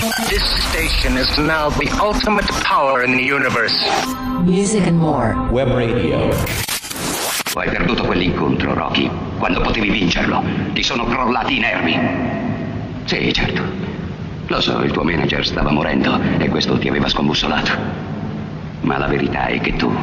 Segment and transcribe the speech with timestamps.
[0.00, 3.76] This station is now the ultimate power in the universe.
[4.46, 5.36] Music and more.
[5.50, 6.30] Web radio.
[7.54, 9.10] Hai perduto quell'incontro, Rocky.
[9.36, 10.42] Quando potevi vincerlo,
[10.72, 11.98] ti sono crollati i nervi.
[13.04, 13.62] Sì, certo.
[14.46, 17.72] Lo so, il tuo manager stava morendo e questo ti aveva scombussolato.
[18.80, 19.94] Ma la verità è che tu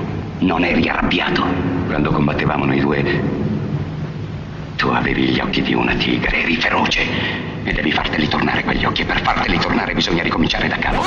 [0.42, 1.44] non eri arrabbiato.
[1.88, 3.22] Quando combattevamo noi due,
[4.76, 7.57] tu avevi gli occhi di una tigre, eri feroce.
[7.68, 11.02] E devi farteli tornare quegli occhi e per farteli tornare bisogna ricominciare da capo.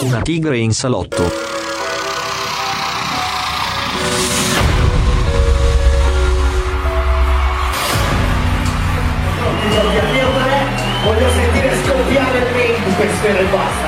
[0.00, 1.30] Una tigre in salotto.
[11.04, 13.87] Voglio sentire scoppiare il ring per sfera e basta,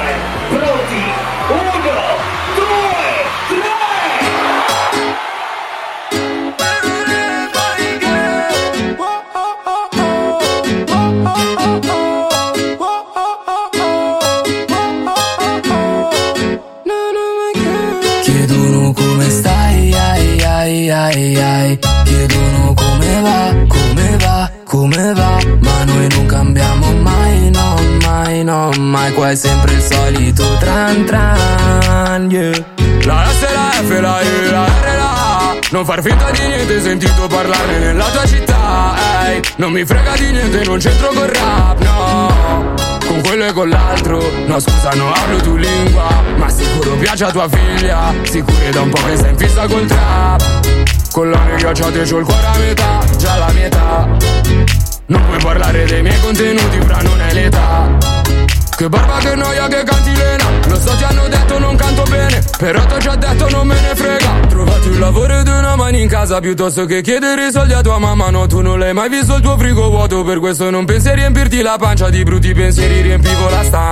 [24.71, 25.37] come va?
[25.59, 29.13] Ma noi non cambiamo mai, no, mai, no, mai.
[29.15, 32.53] Qua è sempre il solito tran tran, yeah.
[33.03, 35.59] La S, la F, la E, la R, la A.
[35.73, 39.41] Non far finta di niente, sentito parlarne nella tua città, ehi.
[39.57, 42.75] Non mi frega di niente, non c'entro col rap, no.
[43.09, 46.23] Con quello e con l'altro No scusa no hablo tu lingua.
[46.37, 49.85] Ma sicuro piace a tua figlia Sicuro da un po' che sei in fissa col
[49.87, 54.09] trap Con la ghiacciate c'ho il cuore a metà Già la mia età
[55.07, 57.99] Non puoi parlare dei miei contenuti fra non è l'età.
[58.77, 60.45] Che barba che noia che canti lena.
[60.69, 62.43] Lo so ti hanno detto non canto bene.
[62.57, 64.47] Però t'ho già detto non me ne frega.
[64.49, 68.31] Trovati un lavoro ed una mano in casa Piuttosto che chiedere soldi a tua mamma.
[68.31, 70.23] No tu non l'hai mai visto il tuo frigo vuoto.
[70.23, 73.03] Per questo non pensi a riempirti la pancia Di brutti pensieri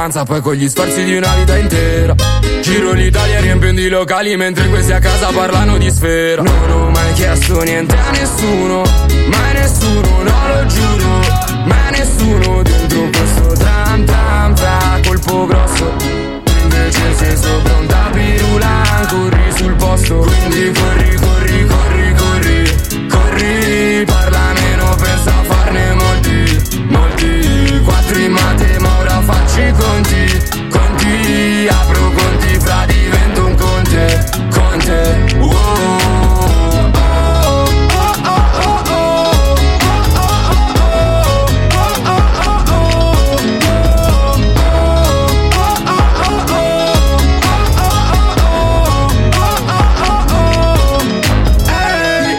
[0.09, 2.14] stanza Poi con gli sforzi di una vita intera.
[2.62, 6.42] Giro l'Italia riempendo i locali Mentre questi a casa parlano di sfera.
[6.42, 8.83] Non ho mai chiesto niente a nessuno
[9.27, 11.20] Mai nessuno, no lo giuro.
[11.64, 15.92] Mai nessuno dentro questo tram tram tra colpo grosso.
[16.63, 20.17] Invece sei sopra un tapirulan Corri sul posto.
[20.19, 28.33] Quindi corri, corri, corri, corri Corri, parla meno, pensa a farne molti Molti, quattro in
[28.33, 35.36] mate ma ora faccio i conti Conti, apro conti fra divento un conte Conte,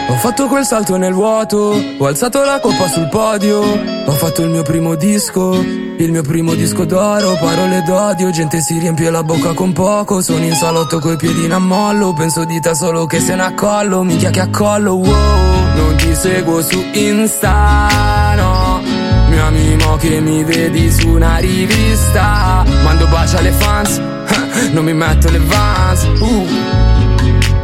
[0.08, 4.50] Ho fatto quel salto nel vuoto, ho alzato la coppa sul podio, ho fatto il
[4.50, 5.64] mio primo disco,
[6.04, 10.44] il mio primo disco d'oro, parole d'odio, gente si riempie la bocca con poco, sono
[10.44, 14.30] in salotto coi piedi in ammollo, penso di te solo che se ne accollo, minchia
[14.30, 18.80] che accollo, wow, non ti seguo su Insta, no,
[19.28, 24.00] mi ami mo che mi vedi su una rivista, mando baci alle fans,
[24.72, 26.46] non mi metto le vans, uh.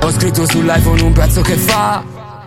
[0.03, 2.03] Ho scritto sull'iPhone un pezzo che fa.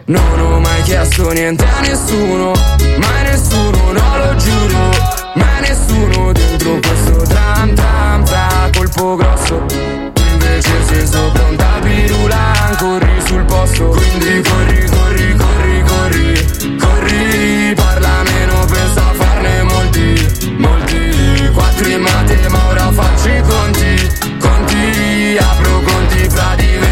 [0.06, 2.54] Non ho mai chiesto niente a nessuno
[2.98, 5.19] Mai nessuno, no lo giuro
[6.32, 9.66] Dentro questo tram tram tra colpo grosso.
[10.32, 13.88] Invece sei sopra un tapirulan Corri sul posto.
[13.88, 22.02] Quindi corri, corri, corri, corri Corri, parla meno, pensa a farne molti Molti, quattro in
[22.02, 26.89] mate ma ora faccio i conti Conti, apro conti fra divento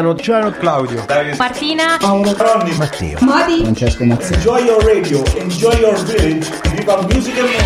[0.00, 1.04] Ciao, Mariano, Luciano, Claudio,
[1.36, 1.96] Martina.
[2.00, 3.60] Paolo, Ronny, Matteo, Modi.
[3.62, 4.36] Francesco Mazzini.
[4.36, 7.58] Enjoy your radio, enjoy your village, viva music and more.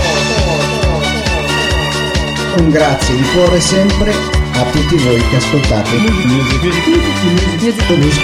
[2.57, 4.13] Un grazie di cuore sempre
[4.55, 6.63] a tutti voi che ascoltate Music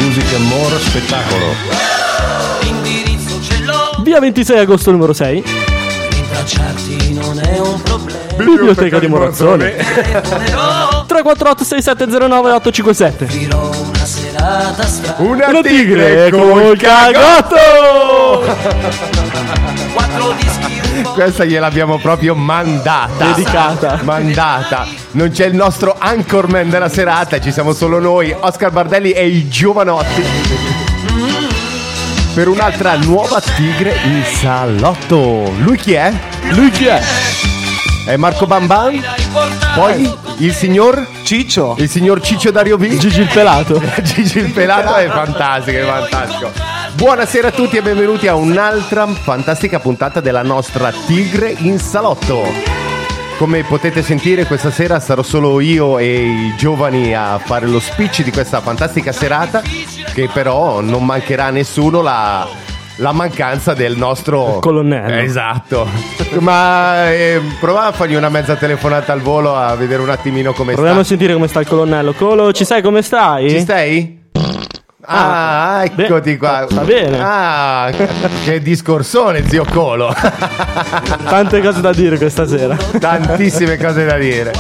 [0.01, 1.55] Music and More spettacolo.
[4.03, 5.45] Via 26 agosto numero 6.
[6.11, 9.77] Rintracciarti non è un problema Biblioteca di Morazzone.
[9.77, 14.00] 348 6709 857.
[14.41, 14.75] Una
[15.19, 18.49] Una Una tigre col cagotto!
[19.93, 20.35] Oh!
[21.13, 23.27] Questa gliel'abbiamo proprio mandata.
[23.27, 24.01] Dedicata.
[24.03, 24.87] Mandata.
[25.13, 29.49] Non c'è il nostro anchorman della serata, ci siamo solo noi, Oscar Bardelli e i
[29.49, 30.25] giovanotti.
[32.35, 35.53] Per un'altra nuova tigre in salotto.
[35.59, 36.13] Lui chi è?
[36.51, 37.03] Lui chi è?
[38.07, 39.20] È Marco Bamban.
[39.75, 41.77] Poi il signor Ciccio.
[41.79, 42.97] il signor Ciccio Dario V.
[42.99, 43.81] Gigi il pelato.
[44.03, 46.51] Gigi il pelato è fantastico, è fantastico.
[46.95, 52.43] Buonasera a tutti e benvenuti a un'altra fantastica puntata della nostra Tigre in salotto.
[53.39, 58.23] Come potete sentire questa sera sarò solo io e i giovani a fare lo speech
[58.23, 59.63] di questa fantastica serata
[60.13, 62.47] che però non mancherà a nessuno la,
[63.01, 65.17] la mancanza del nostro colonnello.
[65.21, 65.89] Esatto.
[66.39, 70.73] Ma eh, prova a fargli una mezza telefonata al volo a vedere un attimino come
[70.75, 71.09] Proviamo a sta.
[71.11, 72.13] sentire come sta il colonnello.
[72.13, 73.49] Colo, ci sai come stai?
[73.51, 74.19] Ci stai?
[75.13, 76.67] Ah, eccoti beh, qua.
[76.69, 77.19] sta bene.
[77.21, 77.91] Ah,
[78.45, 80.15] che discorsone, zio Colo.
[81.25, 82.77] Tante cose da dire questa sera.
[82.77, 84.53] Tantissime cose da dire.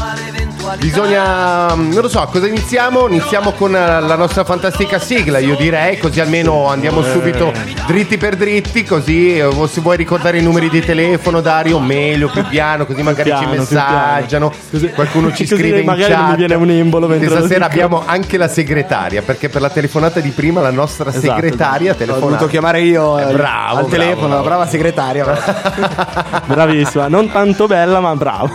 [0.78, 3.08] Bisogna, non lo so, cosa iniziamo?
[3.08, 7.52] Iniziamo con eh, la nostra fantastica sigla, io direi, così almeno andiamo subito
[7.86, 12.28] dritti per dritti, così eh, o se vuoi ricordare i numeri di telefono, Dario, meglio,
[12.28, 14.52] più piano, così magari piano, ci messaggiano,
[14.94, 16.20] qualcuno ci così scrive in magari chat.
[16.20, 17.84] non mi viene un imbolo mentre Questa lo sera dico.
[17.84, 21.96] abbiamo anche la segretaria, perché per la telefonata di prima la nostra Esatto, segretaria Ho
[21.96, 22.30] telefonata.
[22.32, 24.42] dovuto chiamare io Eh, eh, bravo, al bravo, telefono, bravo.
[24.42, 25.24] la brava segretaria.
[26.46, 28.50] Bravissima, non tanto bella, ma bravo.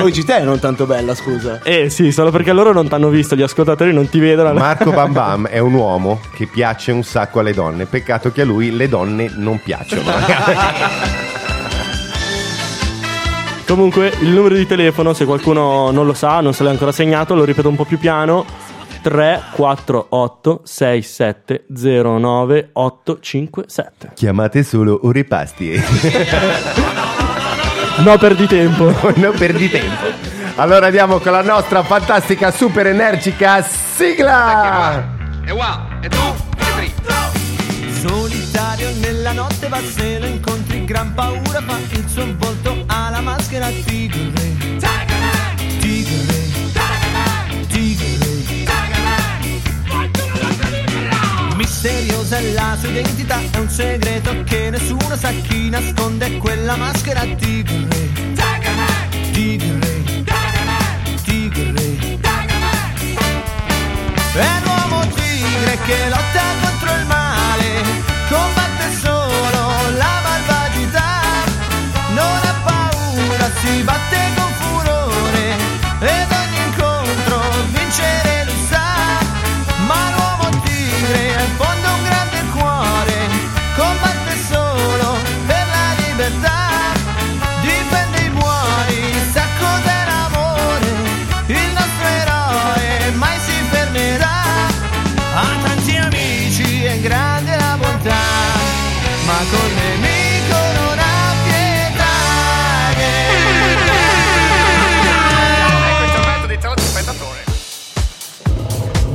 [0.00, 1.39] Poi ci te non tanto bella, scusa.
[1.62, 4.52] Eh sì, solo perché loro non ti hanno visto, gli ascoltatori non ti vedono.
[4.52, 7.86] Marco Bam Bam è un uomo che piace un sacco alle donne.
[7.86, 10.02] Peccato che a lui le donne non piacciono.
[13.66, 17.34] Comunque, il numero di telefono, se qualcuno non lo sa, non se l'ha ancora segnato,
[17.36, 18.44] lo ripeto un po' più piano.
[19.02, 24.10] 348 67 09 857.
[24.14, 25.80] Chiamate solo Orepasti.
[27.98, 28.94] No, perdi tempo.
[29.16, 30.39] non perdi tempo.
[30.56, 35.08] Allora andiamo con la nostra fantastica, super energica sigla.
[35.44, 36.18] E wow, e tu,
[36.56, 36.94] e tri.
[37.92, 43.68] Solitario nella notte va se lo incontri gran paura fa il suo volto alla maschera
[43.68, 44.18] tigre.
[45.78, 46.38] Tigre.
[47.68, 48.18] Tigre.
[51.56, 57.20] Misteriosa è la sua identità è un segreto che nessuno sa chi nasconde quella maschera
[57.20, 58.19] tigre Tigre
[61.60, 61.92] Tigre
[64.32, 68.09] è un uomo tigre che lotta contro il male,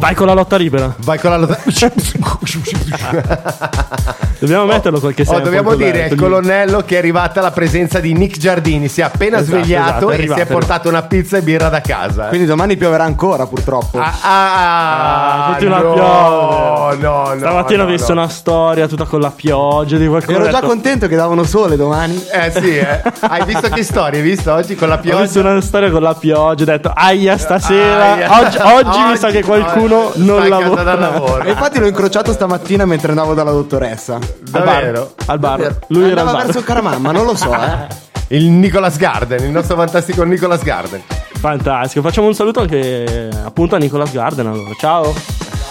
[0.06, 0.94] Vai con la lotta libera.
[1.00, 1.58] Vai con la lotta.
[4.46, 5.44] Dobbiamo metterlo qualche Oh, sample.
[5.44, 8.88] dobbiamo dire al colonnello che è arrivata la presenza di Nick Giardini.
[8.88, 11.82] Si è appena Esatto, svegliato esatto, e si è portato una pizza e birra da
[11.82, 12.26] casa.
[12.28, 13.98] Quindi domani pioverà ancora, purtroppo.
[14.00, 16.98] Ah, ah, Ah, continua no, a piovere.
[17.02, 18.22] No, no, Stamattina no, ho visto no.
[18.22, 20.38] una storia tutta con la pioggia di qualcuno.
[20.38, 22.24] Ero già detto- contento che davano sole domani.
[22.32, 23.02] Eh sì, eh.
[23.22, 24.20] Hai visto che storia?
[24.20, 25.50] Hai visto oggi con la Ho visto pioggia?
[25.50, 28.14] una storia con la pioggia, ho detto aia stasera.
[28.14, 28.40] Aia.
[28.42, 31.44] Oggi, oggi mi sa che qualcuno oggi non lavora.
[31.44, 34.18] E infatti l'ho incrociato stamattina mentre andavo dalla dottoressa.
[34.52, 35.14] Al Davvero?
[35.16, 35.30] bar.
[35.30, 35.80] Al bar.
[35.88, 36.46] Lui era al Andava bar.
[36.46, 37.88] verso Caramamma, non lo so, eh.
[38.36, 41.02] Il Nicolas Garden, il nostro fantastico Nicolas Garden.
[41.38, 42.02] Fantastico.
[42.02, 44.48] Facciamo un saluto anche appunto a Nicolas Garden.
[44.48, 44.72] Allora.
[44.80, 45.14] Ciao.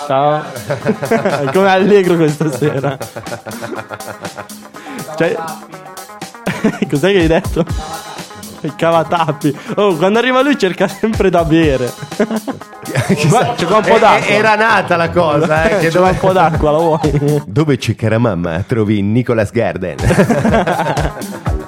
[0.06, 0.42] Ciao.
[1.52, 2.96] Come allegro questa sera.
[5.16, 5.34] Cioè...
[6.88, 7.64] Cos'è che hai detto?
[8.64, 9.56] Il cavatappi.
[9.76, 11.92] Oh, quando arriva lui cerca sempre da bere.
[13.30, 14.26] Ma c'è un po' Eh, d'acqua.
[14.26, 16.18] eh, Era nata la cosa, eh, che C'è qua un dove...
[16.18, 17.42] po' d'acqua, la vuoi?
[17.46, 19.96] dove c'è Caramamma trovi Nicolas Garden.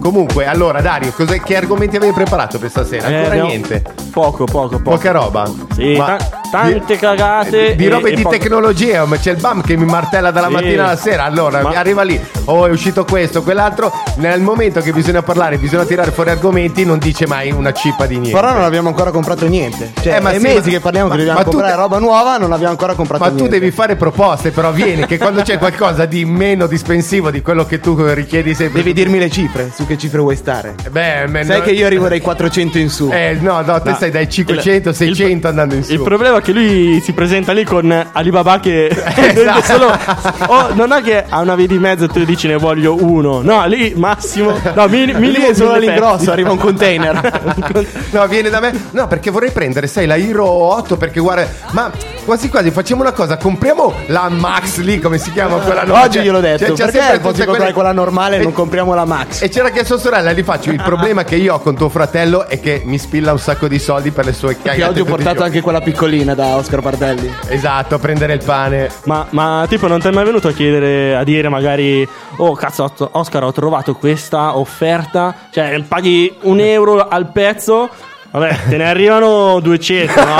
[0.00, 3.06] Comunque, allora Dario, cos'è- che argomenti avevi preparato per stasera?
[3.08, 3.82] Eh, Ancora abbiamo- niente.
[4.10, 4.82] Poco, poco, poco.
[4.96, 5.50] Poca roba.
[5.74, 6.16] Sì, Ma
[6.50, 7.74] tante cagate.
[7.76, 10.48] Di e- robe e di poi- tecnologia, ma c'è il BAM che mi martella dalla
[10.48, 10.52] Sì.
[10.52, 11.24] mattina alla sera.
[11.24, 13.92] Allora Ma- arriva lì, oh è uscito questo, quell'altro.
[14.16, 18.18] Nel momento che bisogna parlare, bisogna tirare fuori argomenti, non dice mai una cippa di
[18.18, 18.38] niente.
[18.38, 19.92] Però non abbiamo ancora comprato niente.
[20.00, 21.74] Cioè, Eh, ma è sì, mesi ma- che parliamo ma- che dobbiamo ma tu comprare
[21.74, 23.58] te- roba nuova, non abbiamo ancora comprato Ma tu niente.
[23.58, 27.80] devi fare proposte, però vieni che quando c'è qualcosa di meno dispensivo di quello che
[27.80, 28.78] tu richiedi sempre.
[28.82, 30.74] Devi dirmi le cifre, su che cifre vuoi stare.
[30.90, 33.08] Beh, me- Sai no- che io arrivo dai 400 in su.
[33.12, 33.96] Eh, no, no, te No.
[33.96, 35.92] stai dai 500, 600 andando in su.
[35.92, 39.62] Il problema è che lui si presenta lì con Alibaba che Esatto.
[39.62, 39.98] solo
[40.46, 43.40] oh, non è che ha una via di mezzo e tu dici ne voglio uno.
[43.42, 47.58] No, lì massimo no, mini- minimo solo all'ingrosso, arriva un container.
[48.10, 48.72] No, viene da me.
[48.90, 51.90] No, perché vorrei prendere, sai, la Hero 8 perché guarda, ma
[52.24, 56.02] quasi quasi facciamo una cosa, compriamo la Max lì, come si chiama quella nuova?
[56.04, 58.52] Oggi gliel'ho detto, Cioè, c'è perché sempre posso tutte comprare quelle- quella normale e non
[58.52, 59.42] compriamo la Max?
[59.42, 62.46] E c'era chiesto a sorella, gli faccio il problema che io ho con tuo fratello
[62.48, 64.76] è che mi spilla un sacco di soldi per le sue cagate.
[64.78, 67.32] Che oggi ho portato anche quella piccolina da Oscar Bardelli.
[67.48, 68.90] Esatto, a prendere il pane.
[69.04, 72.06] Ma, ma tipo non ti è mai venuto a chiedere a dire magari
[72.36, 77.88] Oh cazzo Oscar ho trovato questa offerta Cioè paghi un euro al pezzo
[78.32, 80.36] Vabbè te ne arrivano 200 no?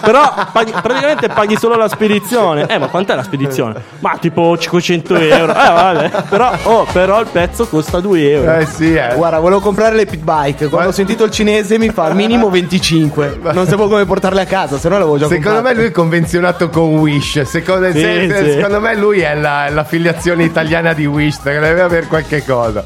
[0.00, 3.74] Però paghi- praticamente paghi solo la spedizione Eh ma quant'è la spedizione?
[3.98, 8.64] Ma tipo 500 euro Eh vabbè Però, oh, però il pezzo costa 2 euro Eh
[8.66, 9.12] sì, eh.
[9.14, 10.68] Guarda, volevo comprare le pit bike.
[10.68, 13.38] Quando ho sentito il cinese mi fa minimo 25.
[13.52, 15.76] Non sapevo come portarle a casa, se no l'avevo già Secondo me comprate.
[15.78, 17.42] lui è convenzionato con Wish.
[17.42, 18.50] Secondo, Sì, se- sì.
[18.52, 21.42] secondo me lui è la- l'affiliazione italiana di Wish.
[21.42, 22.82] Deve avere qualche cosa.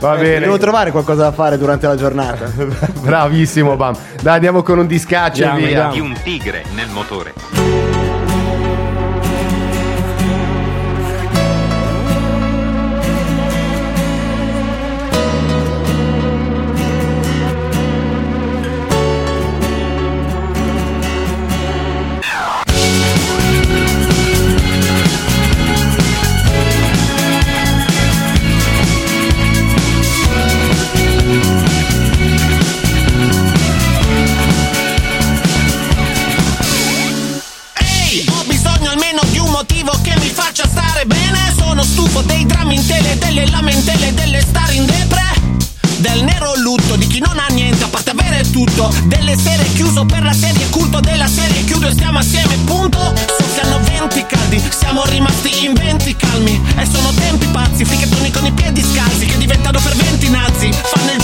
[0.00, 0.40] Va bene.
[0.40, 2.50] Devo trovare qualcosa da fare durante la giornata.
[3.00, 3.94] Bravissimo, Bam.
[4.22, 5.84] Dai, andiamo con un discaccio e Andiamo, via.
[5.84, 5.92] andiamo.
[5.92, 7.79] di un tigre nel motore.
[49.04, 52.98] Delle sere chiuso per la serie culto della serie chiudo e stiamo assieme, punto.
[53.38, 56.60] Soffiano venti caldi, siamo rimasti in venti calmi.
[56.76, 60.70] E sono tempi pazzi, fricchettoni con i piedi scalzi che diventano ferventi nazi.
[60.72, 61.19] Fanno il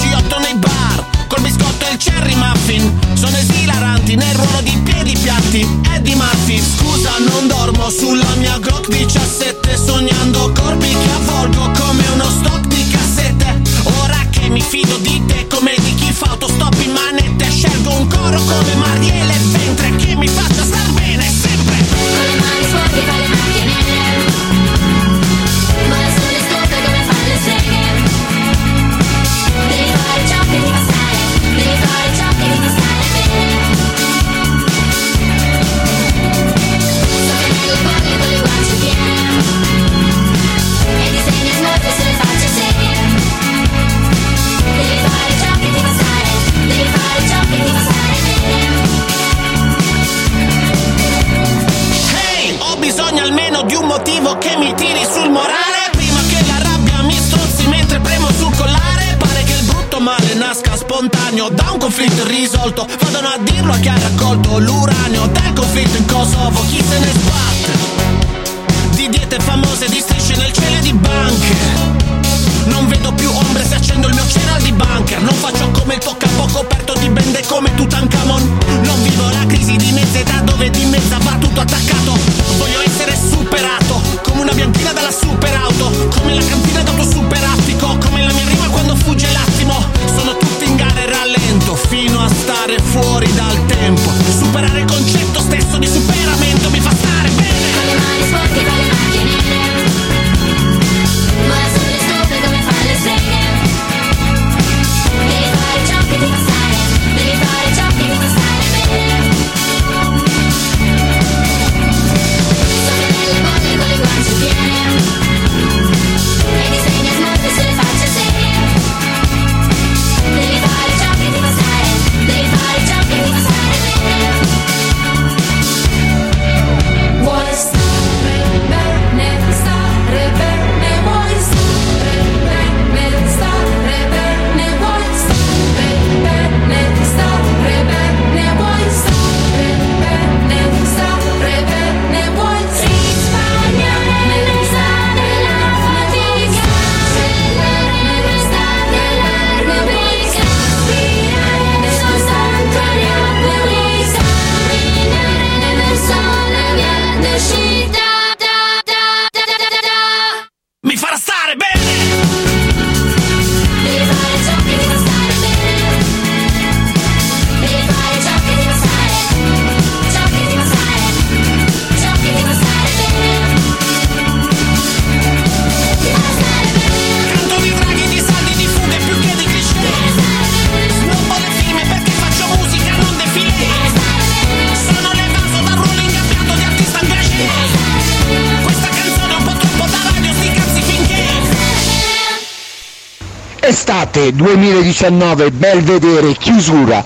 [194.17, 197.05] Estate 2019, Belvedere, chiusura.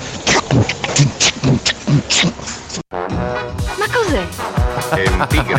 [2.89, 4.27] Ma cos'è?
[4.95, 5.59] È un tigre.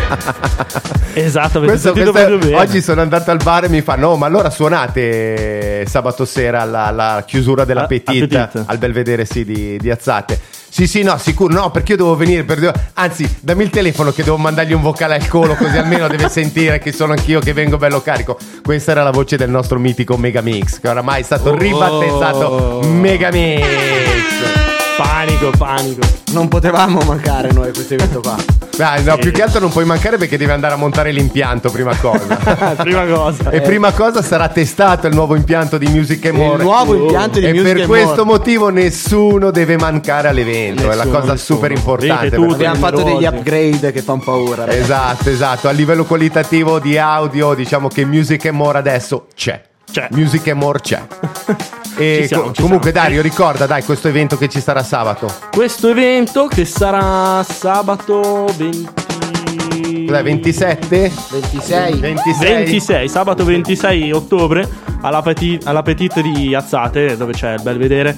[1.14, 2.56] Esatto, avete Questo- sentito questo- bene.
[2.56, 6.86] oggi sono andato al bar e mi fanno: Oh, ma allora suonate sabato sera alla,
[6.86, 8.64] alla chiusura dell'Appetit Appetit.
[8.66, 10.40] al Belvedere sì, di, di Azzate.
[10.74, 12.46] Sì, sì, no, sicuro, no, perché io devo venire.
[12.46, 16.30] per- Anzi, dammi il telefono che devo mandargli un vocale al colo, così almeno deve
[16.32, 18.38] sentire che sono anch'io che vengo bello carico.
[18.64, 21.56] Questa era la voce del nostro mitico Megamix, che oramai è stato Oh.
[21.58, 24.71] ribattezzato Megamix.
[25.02, 26.02] Panico, panico.
[26.32, 28.36] Non potevamo mancare noi a questo evento qua.
[28.78, 31.96] Dai, no, più che altro non puoi mancare perché devi andare a montare l'impianto, prima
[31.96, 32.36] cosa.
[32.78, 33.50] prima cosa.
[33.50, 36.64] E prima cosa sarà testato il nuovo impianto di Music and Il More.
[36.64, 38.38] nuovo impianto di e Music per and questo More.
[38.38, 40.84] motivo nessuno deve mancare all'evento.
[40.84, 41.58] è la Nessuno, cosa nessuno.
[41.58, 42.30] super importante.
[42.30, 44.66] Tutti, Abbiamo fatto degli upgrade che fanno paura.
[44.66, 44.80] ragazzi.
[44.80, 45.68] Esatto, esatto.
[45.68, 49.62] A livello qualitativo di audio, diciamo che Music and More adesso c'è.
[49.92, 50.08] C'è.
[50.12, 51.02] Music and More c'è.
[51.98, 53.06] E Ci siamo, co- ci comunque, siamo.
[53.08, 55.30] Dario, ricorda, dai, questo evento che ci sarà sabato.
[55.52, 60.06] Questo evento che sarà sabato 20...
[60.08, 61.12] Cos'è, 27?
[61.32, 62.00] 26.
[62.00, 62.54] 26.
[62.54, 64.68] 26, sabato 26 ottobre
[65.02, 68.18] all'Appetit, all'Appetit di Azzate dove c'è il Belvedere.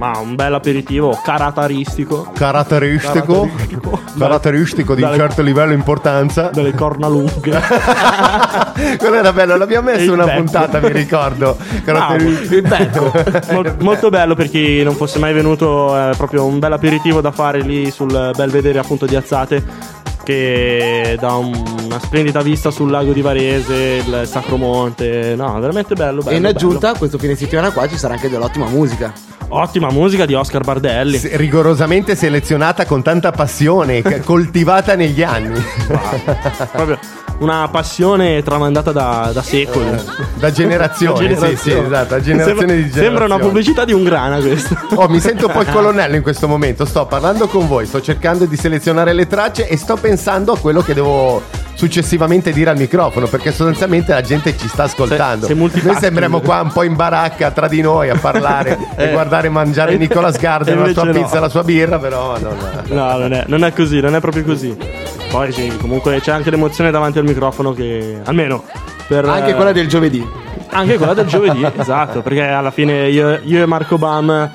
[0.00, 2.30] Ma un bel aperitivo caratteristico.
[2.34, 3.46] Caratteristico,
[4.18, 6.48] caratteristico di un certo livello e importanza.
[6.50, 7.60] Dalle corna lunghe.
[8.96, 10.36] Quello era bello, l'abbiamo messo Il una becco.
[10.38, 11.54] puntata, mi ricordo.
[11.84, 12.54] Caratteristico.
[12.54, 13.12] il becco.
[13.50, 17.30] Mol- molto bello per chi non fosse mai venuto, è proprio un bel aperitivo da
[17.30, 19.62] fare lì sul Belvedere appunto di Azzate
[20.30, 26.20] che dà un- una splendida vista sul lago di Varese, il Sacromonte, no, veramente bello,
[26.22, 26.56] bello E in bello.
[26.56, 29.12] aggiunta, questo fine settimana qua ci sarà anche dell'ottima musica.
[29.52, 31.18] Ottima musica di Oscar Bardelli.
[31.18, 35.60] S- rigorosamente selezionata con tanta passione, coltivata negli anni.
[36.72, 36.98] Proprio
[37.40, 39.88] una passione tramandata da, da secoli.
[40.34, 43.04] Da generazione, Da sì, sì, esatto, da generazione Sembra, di generazione.
[43.04, 44.76] Sembra una pubblicità di un grana questo.
[44.94, 46.84] Oh, mi sento un po' il colonnello in questo momento.
[46.84, 50.82] Sto parlando con voi, sto cercando di selezionare le tracce e sto pensando a quello
[50.82, 51.42] che devo
[51.80, 53.26] successivamente dire al microfono.
[53.26, 55.46] Perché sostanzialmente la gente ci sta ascoltando.
[55.46, 55.92] Sei multitasking.
[55.94, 59.10] noi sembriamo qua un po' in baracca tra di noi a parlare e Eh.
[59.12, 61.12] guardare mangiare E- Nicolas Gardner, la sua no.
[61.12, 62.56] pizza e la sua birra, però non.
[62.88, 64.76] No, non è, non è così, non è proprio così.
[65.30, 68.64] Poi sì, comunque c'è anche l'emozione davanti al microfono che almeno
[69.08, 70.24] per Anche quella del giovedì.
[70.70, 74.50] anche quella del giovedì, esatto, perché alla fine io, io e Marco Bam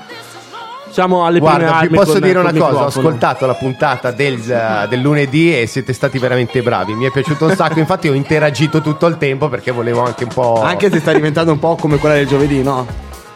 [0.96, 3.08] siamo alle prime Guarda, vi armi posso con- dire una cosa: ho microfono.
[3.08, 4.40] ascoltato la puntata del,
[4.90, 6.94] del lunedì e siete stati veramente bravi.
[6.94, 7.80] Mi è piaciuto un sacco.
[7.80, 10.62] Infatti, ho interagito tutto il tempo perché volevo anche un po'.
[10.62, 12.88] Anche se sta diventando un po' come quella del giovedì, no?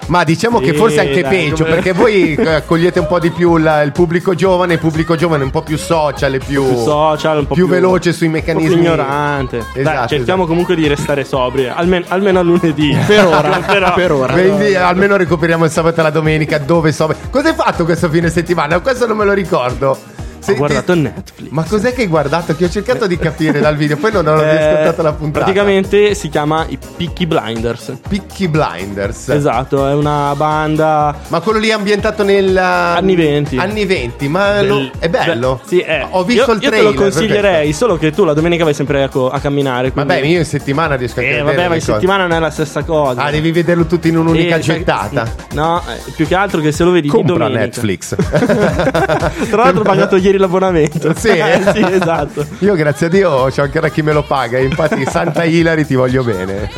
[0.10, 3.20] Ma diciamo che Sì, forse anche dai, peggio, come- perché voi eh, cogliete un po'
[3.20, 6.66] di più il, il pubblico giovane, il pubblico giovane un po' più social, e più,
[6.66, 8.80] Più social, un po' più più- veloce sui un po' più meccanismi.
[8.82, 9.58] ignorante.
[9.74, 10.46] Dai, Esatto, cerchiamo esatto.
[10.48, 12.98] comunque di restare sobri, almeno, almeno a lunedì.
[13.06, 14.34] Per ora, Però- per ora.
[14.34, 17.14] Quindi almeno recuperiamo il sabato e la domenica dove so.
[17.30, 18.80] Cosa hai fatto questo fine settimana?
[18.80, 19.98] Questo non me lo ricordo.
[20.48, 21.52] Ho guardato Netflix.
[21.52, 22.56] Ma cos'è che hai guardato?
[22.56, 25.46] Che ho cercato di capire dal video, poi non ho Eh, ascoltato la puntata.
[25.46, 27.98] Praticamente si chiama i Peaky Blinders.
[28.08, 29.30] Peaky Blinders.
[29.30, 33.58] Esatto, è una banda Ma quello lì è ambientato nel anni 20.
[33.58, 35.60] Anni 20, ma Del- lo- è bello.
[35.62, 36.06] Beh, sì, è.
[36.10, 36.92] Ho visto io, il io trailer.
[36.92, 39.92] te lo consiglierei, solo che tu la domenica vai sempre a, co- a camminare.
[39.92, 41.92] quindi- Vabbè, io in settimana riesco a Eh, vedere vabbè, ma in cose.
[41.94, 43.22] settimana non è la stessa cosa.
[43.24, 45.32] Ah, devi vederlo tutto in un'unica Eh, cioè, gettata.
[45.54, 47.66] No, eh, più che altro che se lo vedi Compra di domenica.
[47.66, 48.16] Netflix.
[49.50, 51.14] Tra l'altro ho pagato ieri l'abbonamento.
[51.16, 51.30] Sì,
[51.74, 52.46] sì, esatto.
[52.60, 54.58] Io grazie a Dio c'ho ancora chi me lo paga.
[54.60, 56.70] Infatti, Santa Hilary ti voglio bene.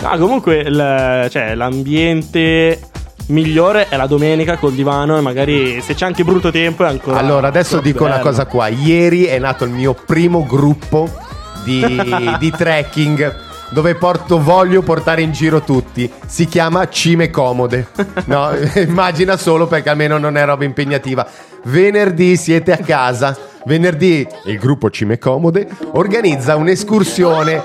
[0.00, 2.78] No, comunque il- cioè, l'ambiente
[3.28, 7.18] migliore è la domenica col divano e magari se c'è anche brutto tempo è ancora
[7.18, 8.24] Allora, adesso dico una bello.
[8.28, 8.68] cosa qua.
[8.68, 11.10] Ieri è nato il mio primo gruppo
[11.64, 11.80] di,
[12.38, 16.08] di trekking dove porto, voglio portare in giro tutti.
[16.26, 17.88] Si chiama Cime Comode.
[18.26, 21.26] No, immagina solo perché almeno non è roba impegnativa.
[21.64, 23.36] Venerdì siete a casa.
[23.64, 27.62] Venerdì il gruppo Cime Comode organizza un'escursione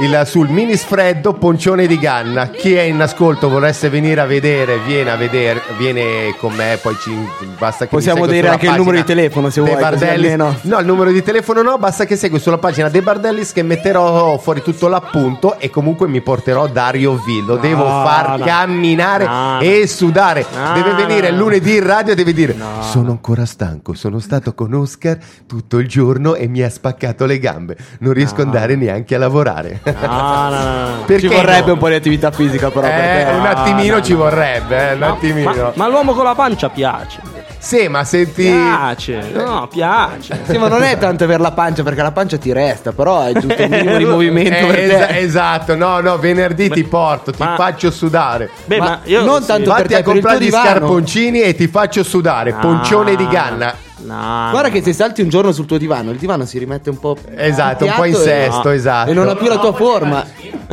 [0.00, 2.48] il- sul mini sfreddo Poncione di Ganna.
[2.48, 6.96] Chi è in ascolto volesse venire a vedere, viene a vedere, viene con me, poi
[7.00, 7.10] ci
[7.58, 9.80] basta che Possiamo dire anche il numero di telefono se vuoi.
[9.80, 10.34] Bardellis.
[10.62, 14.38] No, il numero di telefono no, basta che segui sulla pagina dei Bardellis che metterò
[14.38, 17.44] fuori tutto l'appunto e comunque mi porterò Dario V.
[17.46, 18.44] Lo devo No, far no.
[18.44, 20.44] camminare No, e sudare.
[20.74, 25.18] Deve venire lunedì in radio e deve dire sono ancora stanco, sono stato con Oscar
[25.46, 27.76] tutto il giorno e mi ha spaccato le gambe.
[28.00, 29.80] Non riesco ad andare neanche a lavorare.
[29.84, 31.02] No, no, no, no.
[31.04, 31.72] Perché Ci vorrebbe no?
[31.74, 32.86] un po' di attività fisica, però.
[32.86, 35.50] Eh, perché- un attimino no, ci vorrebbe, eh, un Ma- attimino.
[35.52, 37.20] Ma, ma l'uomo con la pancia piace.
[37.58, 38.44] Sì, ma senti.
[38.44, 40.40] Piace, no, piace.
[40.44, 43.32] Sì, ma non è tanto per la pancia, perché la pancia ti resta, però è
[43.32, 45.18] giusto un minimo di movimento Eh, per te.
[45.20, 48.50] esatto, no, no, venerdì ti porto, ti ma- faccio sudare.
[48.66, 51.66] Beh, ma, io non tanto per Vatti te, a per comprare gli scarponcini e ti
[51.68, 52.50] faccio sudare.
[52.52, 52.58] No.
[52.58, 53.74] Poncione di ganna.
[54.04, 54.74] No, Guarda no.
[54.74, 57.16] che se salti un giorno sul tuo divano, il divano si rimette un po'.
[57.34, 59.10] Esatto, un po' in sesto, esatto.
[59.10, 60.24] E non ha più la tua forma.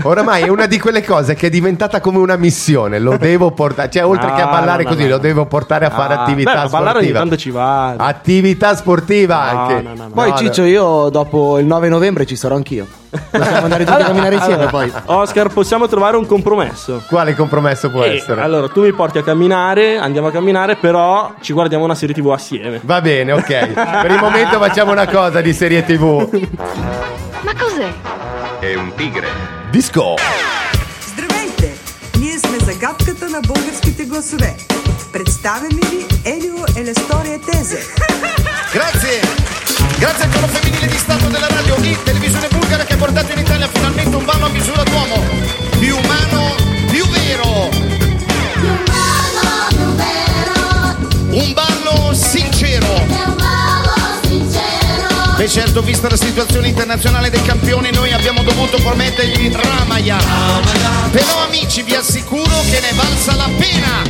[0.03, 2.99] Oramai è una di quelle cose che è diventata come una missione.
[2.99, 5.09] Lo devo portare, cioè, oltre No, che a ballare no, così, no.
[5.09, 7.19] lo devo portare a fare Ah, attività beh, a ballare ogni sportiva.
[7.19, 7.89] tanto ci va.
[7.97, 9.81] Attività sportiva No, anche.
[9.81, 10.09] no, no, no.
[10.13, 12.87] Poi, No, Ciccio, io dopo il 9 novembre ci sarò anch'io.
[13.11, 14.91] Possiamo andare tutti a camminare insieme Allora, poi.
[15.05, 17.03] Oscar, possiamo trovare un compromesso.
[17.09, 18.41] Quale compromesso può Eh, essere?
[18.41, 22.29] allora, tu mi porti a camminare, andiamo a camminare, però ci guardiamo una serie TV
[22.31, 22.79] assieme.
[22.83, 23.67] Va bene, ok.
[24.01, 26.29] per il momento facciamo una cosa di serie TV.
[27.41, 27.91] Ma cos'è?
[28.59, 29.59] È un tigre.
[29.72, 30.16] Disco.
[31.06, 31.74] Здравейте!
[32.18, 34.56] Ние сме загадката на българските гласове.
[35.12, 37.80] Представяме ви Елио Елестория Тезе.
[38.74, 39.20] Grazie,
[40.02, 43.38] grazie al coro femminile di Stato della radio e televisione bulgara che ha portato in
[43.38, 45.18] Italia finalmente un ballo a misura d'uomo,
[45.80, 46.42] più umano,
[46.92, 47.50] più vero.
[51.30, 52.90] Un ballo sincero.
[55.41, 60.19] E certo, vista la situazione internazionale del campione, noi abbiamo dovuto promettergli Ramaya.
[61.09, 64.03] Però amici, vi assicuro che ne valsa la pena.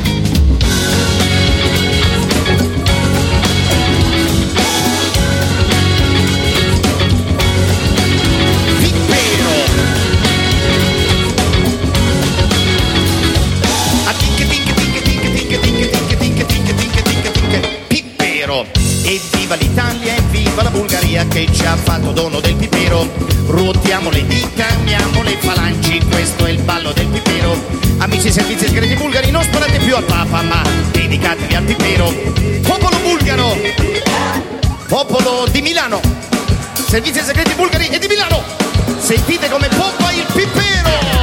[17.87, 18.65] Pippero,
[19.05, 20.20] evviva l'Italia!
[20.61, 23.09] Evviva la Bulgaria che ci ha fatto dono del pipero.
[23.47, 27.59] Ruotiamo le dita, uniamo le falangi, questo è il ballo del pipero.
[27.97, 32.13] Amici servizi segreti bulgari, non sparate più al Papa, ma dedicatevi al pipero.
[32.61, 33.57] Popolo bulgaro,
[34.87, 35.99] popolo di Milano,
[36.73, 38.43] servizi segreti bulgari e di Milano.
[38.99, 41.20] Sentite come pompa il pipero!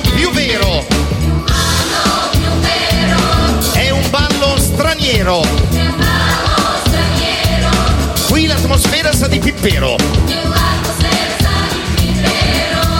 [0.00, 0.86] Più vero.
[3.72, 5.42] È un ballo straniero.
[8.28, 9.96] Qui l'atmosfera sa di pippero.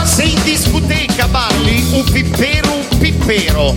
[0.04, 3.74] Se in discoteca balli un pippero, un pippero.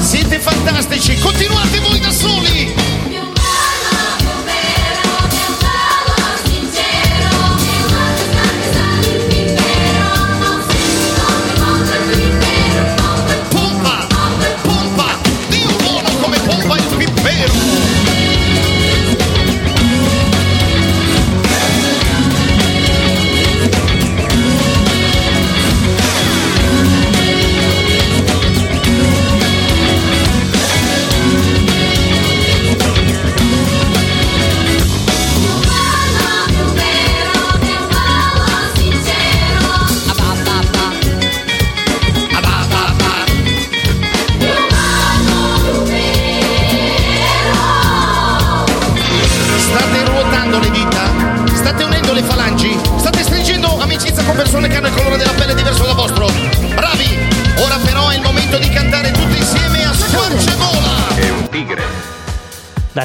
[0.00, 2.79] Siete fantastici, continuate voi da soli.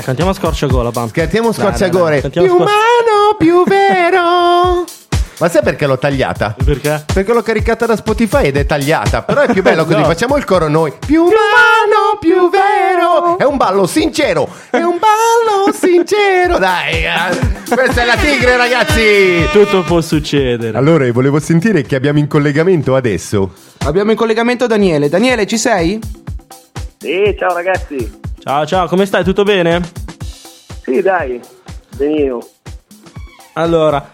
[0.06, 1.10] Cantiamo a scorciagola, Bam.
[1.10, 2.22] Cantiamo Dai, dai, dai, scorciagore.
[2.22, 4.84] cantiamo Più scor- umano, più vero.
[5.38, 6.56] Ma sai perché l'ho tagliata?
[6.64, 7.04] Perché?
[7.14, 9.24] Perché l'ho caricata da Spotify ed è tagliata.
[9.24, 9.98] Però è più bello così.
[10.00, 10.06] No.
[10.06, 10.94] Facciamo il coro noi.
[11.06, 13.38] Più umano, più vero.
[13.38, 14.48] È un ballo sincero.
[14.70, 16.58] È un ballo sincero.
[16.58, 17.74] Dai, eh.
[17.74, 19.46] questa è la tigre, ragazzi.
[19.52, 20.78] Tutto può succedere.
[20.78, 23.52] Allora, volevo sentire che abbiamo in collegamento adesso.
[23.80, 25.10] Abbiamo in collegamento Daniele.
[25.10, 26.00] Daniele, ci sei?
[26.98, 28.24] Sì, ciao ragazzi.
[28.48, 29.24] Ciao, ciao, come stai?
[29.24, 29.82] Tutto bene?
[30.84, 31.40] Sì, dai,
[31.98, 32.46] benino.
[33.54, 34.08] Allora,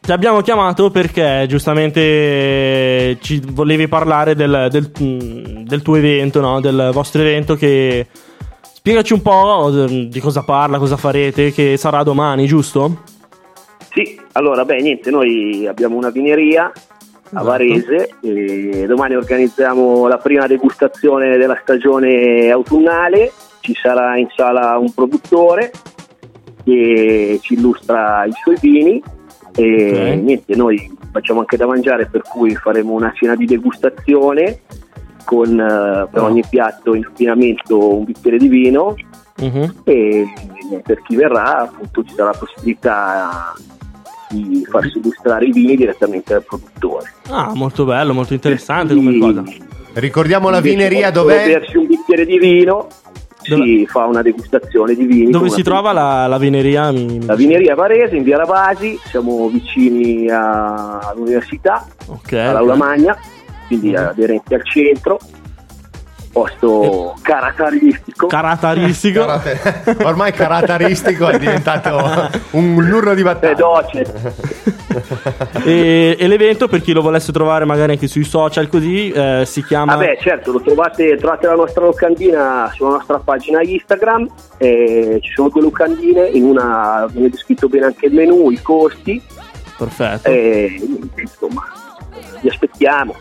[0.00, 6.60] ti abbiamo chiamato perché giustamente ci volevi parlare del, del- mm, del tuo evento, no?
[6.60, 8.08] Del vostro evento che...
[8.60, 13.02] Spiegaci un po' di cosa parla, cosa farete, che sarà domani, giusto?
[13.92, 16.72] Sì, allora, beh, niente, noi abbiamo una vineria a
[17.28, 17.44] Esatto.
[17.44, 23.32] Varese e domani organizziamo la prima degustazione della stagione autunnale.
[23.66, 25.72] Ci sarà in sala un produttore
[26.62, 29.02] che ci illustra i suoi vini
[29.56, 30.22] e Ok.
[30.22, 34.60] niente, noi facciamo anche da mangiare, per cui faremo una cena di degustazione
[35.24, 38.94] con eh, per ogni piatto in abbinamento un bicchiere di vino
[39.40, 39.74] Mhm.
[39.82, 40.26] e
[40.84, 43.52] per chi verrà appunto ci sarà la possibilità
[44.28, 47.12] di farsi illustrare i vini direttamente dal produttore.
[47.30, 49.42] Ah, molto bello, molto interessante come cosa.
[49.94, 51.44] Ricordiamo la vineria quando dov'è?
[51.46, 52.86] bersi un bicchiere di vino
[53.54, 55.30] si fa una degustazione di vini.
[55.30, 56.90] Dove si trova la, la vineria?
[56.90, 62.78] Mi- La vineria Varese in via Ravasi, siamo vicini a- all'università, Ok, all'Aula ok.
[62.78, 63.16] Magna,
[63.66, 65.18] quindi aderenti al centro,
[66.36, 68.26] posto caratteristico.
[68.26, 69.24] Caratteristico.
[69.24, 73.86] Carate- Ormai caratteristico è diventato un lurro di battaglia.
[75.64, 79.64] E, e l'evento, per chi lo volesse trovare magari anche sui social così, eh, si
[79.64, 79.94] chiama...
[79.96, 85.48] Vabbè, certo, lo trovate, trovate la nostra locandina sulla nostra pagina Instagram, eh, ci sono
[85.48, 89.22] due locandine, in una viene descritto bene anche il menù, i costi,
[89.78, 90.28] Perfetto.
[90.28, 90.80] e
[91.16, 91.62] insomma,
[92.42, 93.14] vi aspettiamo.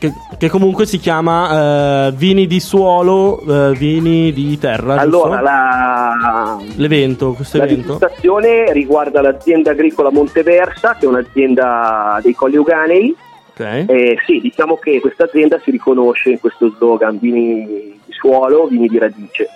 [0.00, 4.94] Che, che comunque si chiama eh, Vini di suolo, eh, vini di terra.
[4.94, 7.98] Allora, la, L'evento, questo La evento.
[7.98, 13.14] degustazione riguarda l'azienda agricola Monteversa, che è un'azienda dei Colli Uganei.
[13.50, 13.60] Ok.
[13.60, 17.66] Eh, sì, diciamo che questa azienda si riconosce in questo slogan vini
[18.02, 19.48] di suolo, vini di radice.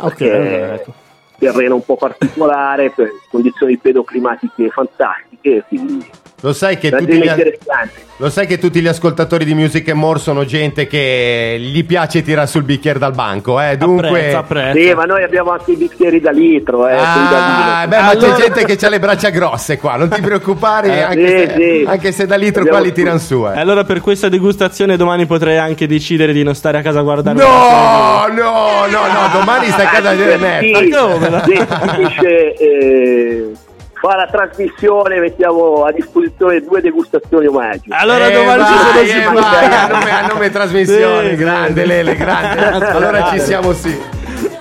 [0.00, 0.92] Ok, perché ecco.
[1.38, 6.06] terreno un po' particolare, per condizioni pedoclimatiche fantastiche, quindi
[6.40, 7.28] Lo sai, che tutti gli,
[8.18, 12.22] lo sai che tutti gli ascoltatori di Music and More sono gente che gli piace
[12.22, 13.76] tirare sul bicchiere dal banco, eh?
[13.76, 14.40] Dunque...
[14.72, 18.64] Sì, ma noi abbiamo anche i bicchieri da litro, eh, Ah, beh, ma c'è gente
[18.64, 21.84] che ha le braccia grosse qua, non ti preoccupare, Eh, anche, sì, se, sì.
[21.88, 23.44] anche se da litro Abbiamo qua li tirano su.
[23.44, 23.58] Eh.
[23.58, 27.36] allora per questa degustazione domani potrei anche decidere di non stare a casa a guardare
[27.36, 31.44] No, no, no, no, domani stai a casa a vedere Sì, net.
[31.44, 33.52] sì, dice, eh,
[34.00, 37.90] fa la trasmissione, mettiamo a disposizione due degustazioni omaggio.
[37.90, 41.84] Allora Eh, domani ci vai, sono eh, vai, a nome, a nome trasmissione, Sì, grande.
[41.84, 42.64] Lele, grande.
[42.86, 44.16] Allora ci siamo sì.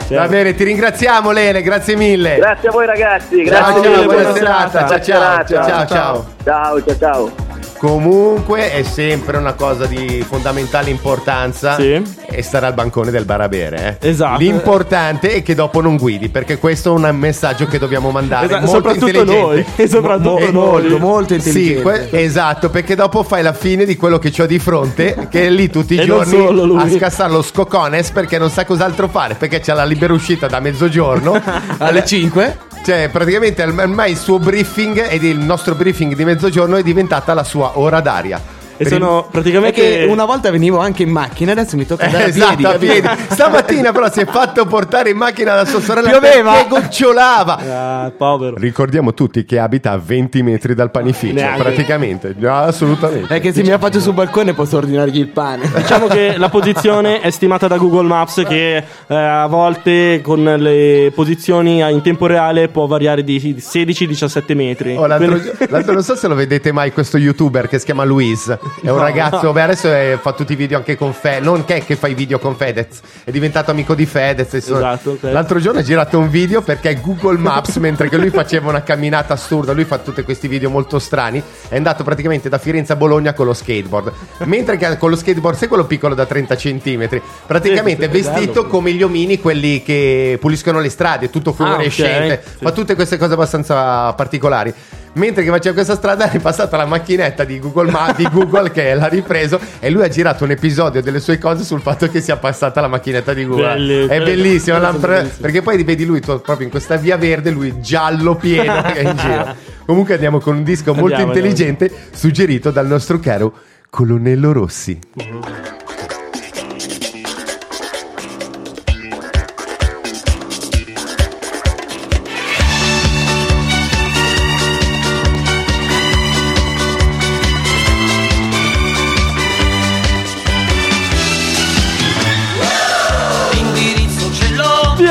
[0.10, 2.36] Va bene, ti ringraziamo Lele, grazie mille.
[2.38, 4.80] Grazie a voi ragazzi, Ciao, grazie ciao, mille, buona serata.
[4.84, 5.46] Buona Ciao, ciao, serata.
[5.46, 6.26] ciao, ciao.
[6.44, 7.47] Ciao, ciao, ciao.
[7.78, 12.02] Comunque è sempre una cosa di fondamentale importanza Sì.
[12.28, 13.98] e stare al bancone del bar a bere.
[14.00, 14.10] eh.
[14.10, 14.40] Esatto.
[14.40, 18.48] L'importante è che dopo non guidi, perché questo è un messaggio che dobbiamo mandare.
[18.48, 20.52] Esatto, molto soprattutto noi, e soprattutto Mo- noi.
[20.52, 21.76] molto, molto intelligente.
[21.78, 25.46] Sì, que- esatto, perché dopo fai la fine di quello che ho di fronte, che
[25.46, 29.36] è lì tutti i E giorni a scassare lo scocones perché non sa cos'altro fare,
[29.36, 31.40] perché c'è la libera uscita da mezzogiorno
[31.78, 32.58] Alle 5?
[32.88, 37.44] Cioè, praticamente ormai il suo briefing ed il nostro briefing di mezzogiorno è diventata la
[37.44, 38.42] sua ora d'aria.
[38.80, 39.82] E Per il- sono praticamente...
[39.82, 43.08] Perché una volta venivo anche in macchina, adesso mi tocca andare Eh, esatto, a piedi.
[43.30, 46.52] Stamattina però si è fatto portare in macchina da sua sorella Pioveva.
[46.54, 47.60] perché gocciolava.
[47.78, 48.56] Ah, povero.
[48.58, 51.62] Ricordiamo tutti che abita a 20 metri dal panificio, Neanche.
[51.62, 52.34] praticamente.
[52.38, 53.36] No, assolutamente.
[53.36, 55.70] È che se mi affaccio sul balcone posso ordinargli il pane.
[55.76, 61.12] Diciamo che la posizione è stimata da Google Maps che eh, a volte con le
[61.14, 64.96] posizioni in tempo reale può variare di 16-17 metri.
[64.96, 68.04] Oh, l'altro, Quindi- l'altro non so se lo vedete mai questo youtuber che si chiama
[68.04, 69.52] Luis è un No, ragazzo no.
[69.52, 72.14] beh, adesso è- fa tutti i video anche con Fedez non che, che fa i
[72.14, 75.24] video con Fedez è diventato amico di Fedez Esatto, ok.
[75.32, 79.34] l'altro giorno ha girato un video perché Google Maps mentre che lui faceva una camminata
[79.34, 83.34] assurda lui fa tutti questi video molto strani è andato praticamente da Firenze a Bologna
[83.34, 84.12] con lo skateboard
[84.46, 88.68] mentre che con lo skateboard sai quello piccolo da 30 centimetri praticamente Sì, vestito bello.
[88.68, 92.64] come gli omini quelli che puliscono le strade tutto fluorescente Ah, ok, sì.
[92.64, 94.74] fa tutte queste cose abbastanza particolari.
[95.18, 98.94] Mentre che faceva questa strada è passata la macchinetta di Google, Ma- di Google che
[98.94, 102.38] l'ha ripreso e lui ha girato un episodio delle sue cose sul fatto che sia
[102.38, 103.74] passata la macchinetta di Google.
[103.74, 105.30] Belli, è bellissimo, bellissimi.
[105.42, 109.18] perché poi vedi lui proprio in questa via verde, lui giallo pieno che è in
[109.18, 109.56] giro.
[109.86, 113.54] Comunque andiamo con un disco molto Andiamo, intelligente suggerito dal nostro caro
[113.90, 115.00] Colonnello Rossi.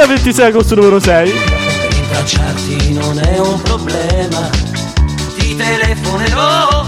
[0.07, 1.33] Via 26 agosto numero 6.
[1.91, 4.49] rintracciarti non è un problema.
[5.37, 6.87] Ti telefonerò,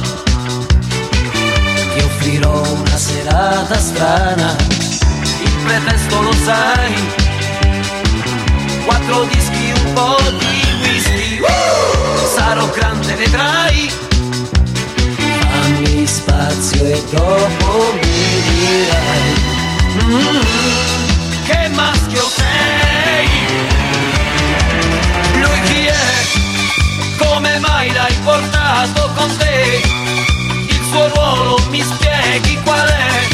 [1.95, 4.57] ti offrirò una serata strana.
[5.43, 6.95] Il pretesto lo sai,
[8.87, 11.41] quattro dischi, un po' di whisky.
[12.37, 13.91] Sarò grande, vedrai.
[15.51, 19.35] Fammi spazio e dopo mi dirai.
[20.05, 20.98] "Mm,
[27.59, 29.81] mai l'hai portato con te?
[30.69, 33.29] Il suo ruolo mi spieghi qual è?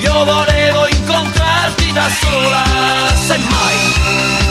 [0.00, 2.64] Io volevo incontrarti da sola,
[3.26, 4.45] semmai.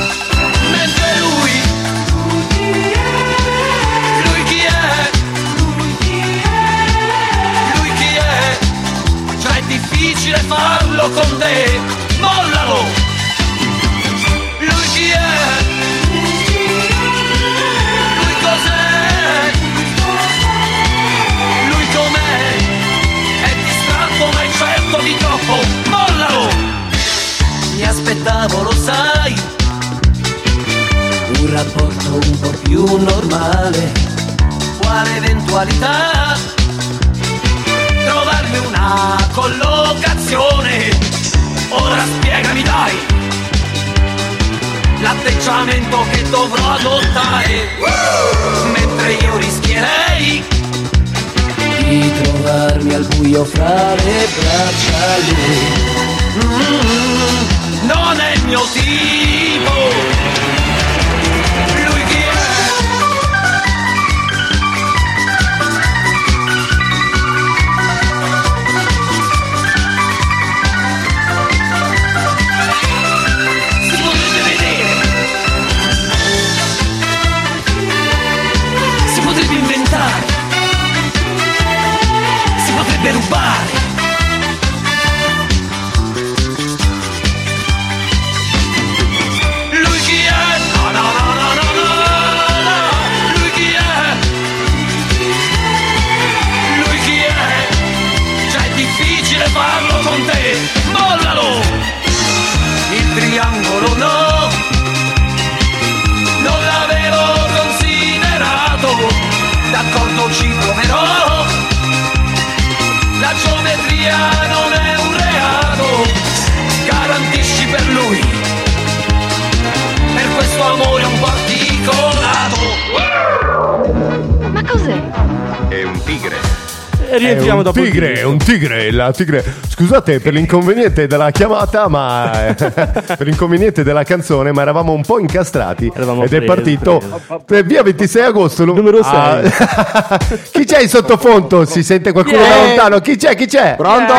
[127.18, 129.44] Rientriamo è un dopo il tigre, è un tigre, la tigre.
[129.68, 135.92] Scusate per l'inconveniente della chiamata, ma per l'inconveniente della canzone, ma eravamo un po' incastrati
[135.94, 138.66] ed è presi, partito per via 26 agosto.
[138.66, 139.42] Numero Ah,
[140.52, 141.66] chi c'è in sottofondo?
[141.66, 142.48] Si sente qualcuno è?
[142.48, 143.00] da lontano?
[143.00, 143.36] Chi c'è?
[143.36, 143.76] Chi c'è?
[143.76, 144.14] Pronto?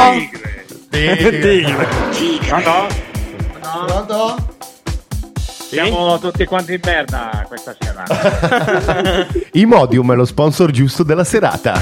[2.11, 2.49] Tigre.
[2.49, 2.87] Pronto?
[3.61, 4.55] Pronto?
[5.77, 9.27] Siamo tutti quanti in merda questa sera.
[9.53, 11.75] Imodium è lo sponsor giusto della serata.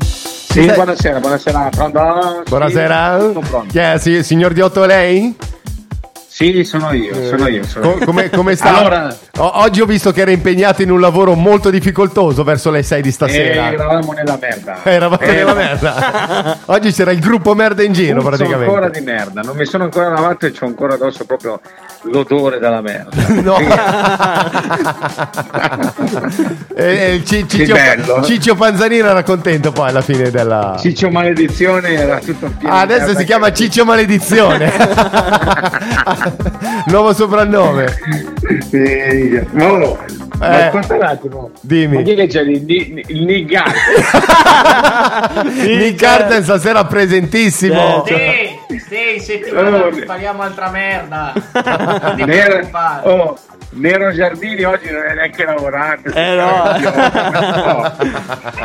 [0.00, 1.68] Sì, buonasera, buonasera.
[1.70, 2.42] Pronto?
[2.44, 3.18] Sì, Buonasera.
[3.68, 3.98] Chi è?
[3.98, 5.36] Sì, signor Diotto è lei?
[6.36, 7.62] Sì, sono io, sono io.
[7.64, 8.04] Sono io.
[8.04, 8.76] come, come sta?
[8.78, 13.02] Allora, oggi ho visto che era impegnato in un lavoro molto difficoltoso verso le 6
[13.02, 13.70] di stasera.
[13.70, 14.80] eh, eravamo nella merda.
[14.82, 16.58] Eravamo Eh, nella merda.
[16.66, 18.64] Oggi c'era il gruppo merda in giro Sono praticamente.
[18.64, 21.60] ancora di merda, non mi sono ancora lavato e c'ho ancora addosso proprio
[22.02, 23.12] l'odore della merda.
[23.44, 23.56] No.
[26.74, 28.22] E- e Ci- Ciccio, bello.
[28.24, 30.76] Ciccio Panzanino era contento poi alla fine della...
[30.80, 34.72] Ciccio Maledizione era tutto pieno Ah, adesso si chiama Ciccio Maledizione.
[36.86, 37.86] Nuovo soprannome.
[38.70, 39.98] Sì, oh,
[40.38, 40.62] ma Eh.
[40.66, 41.50] ascolta un attimo.
[41.60, 41.96] Dimmi.
[41.96, 43.72] Ma chi che c'è il, Ni- il Nigar?
[45.44, 48.04] Nick Carter stasera presentissimo.
[48.06, 51.32] Sì, sì, settimana spariamo altra merda.
[52.24, 52.68] Nero,
[53.02, 53.38] oh,
[53.70, 56.10] Nero Giardini oggi non è neanche lavorato.
[56.12, 56.62] Eh no.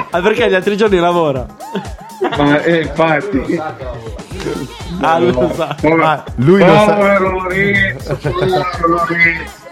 [0.09, 1.45] Ah, perché gli altri giorni lavora?
[2.37, 3.61] Ma eh, infatti.
[5.01, 5.75] Ah, lui lo sa.
[6.01, 6.93] Ah, lui lo sa.
[6.93, 9.67] Povero Lorenzo, povero Lorenzo.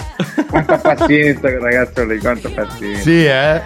[0.50, 3.02] Quanta pazienza ragazzo lì, quanta pazienza.
[3.02, 3.62] Sì, eh.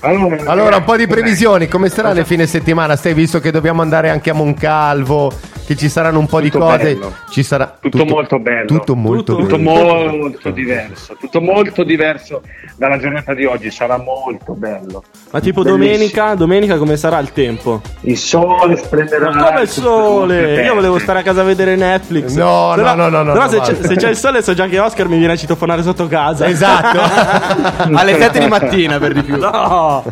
[0.00, 2.96] Allora, Allora, un po' di previsioni, come sarà nel fine settimana?
[2.96, 5.32] Stai visto che dobbiamo andare anche a Moncalvo,
[5.70, 6.78] che ci saranno un po' di Tutto cose.
[6.82, 7.14] bello.
[7.30, 8.66] Ci sarà Tutto, molto bello.
[8.66, 10.16] Tutto molto tutto bello.
[10.16, 11.14] molto diverso.
[11.14, 12.42] Tutto molto diverso
[12.74, 13.70] dalla giornata di oggi.
[13.70, 15.04] Sarà molto bello.
[15.30, 15.86] Ma tipo Bellissimo.
[15.86, 17.82] domenica, domenica come sarà il tempo?
[18.00, 19.32] Il sole splenderà.
[19.32, 20.60] Ma come il sole?
[20.64, 22.34] Io volevo stare a casa a vedere Netflix.
[22.34, 23.76] No, Se no, no, no, no, Però no, se, guarda.
[23.76, 26.48] c'è, se c'è il sole so già che Oscar mi viene a citofonare sotto casa.
[26.48, 26.98] Esatto.
[27.94, 29.36] Alle 7 di mattina per di più.
[29.38, 30.02] No!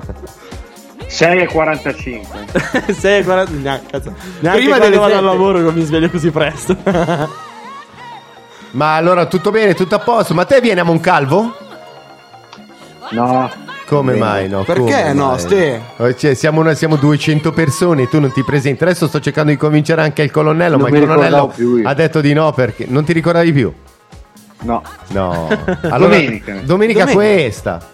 [1.09, 2.91] 6,45.
[2.93, 4.15] 6 40 neanche, cazzo.
[4.41, 6.77] neanche Prima quando delle vado al lavoro che mi sveglio così presto.
[8.73, 10.35] Ma allora tutto bene, tutto a posto.
[10.35, 11.57] Ma te vieni a Moncalvo?
[13.11, 13.51] No.
[13.87, 14.25] Come Bene.
[14.25, 14.65] mai no?
[14.65, 15.39] Perché Come no, mai?
[15.39, 15.81] Ste?
[15.97, 18.83] Eh, cioè, siamo, una- siamo 200 persone e tu non ti presenti.
[18.83, 21.55] Adesso sto cercando di convincere anche il colonnello, Non ma il colonnello
[21.85, 23.73] ha detto di no perché non ti ricordavi più.
[24.61, 24.83] No.
[25.09, 25.49] No.
[25.89, 26.53] Allora, Domenica.
[26.65, 27.13] domenica Domenica.
[27.13, 27.87] questa.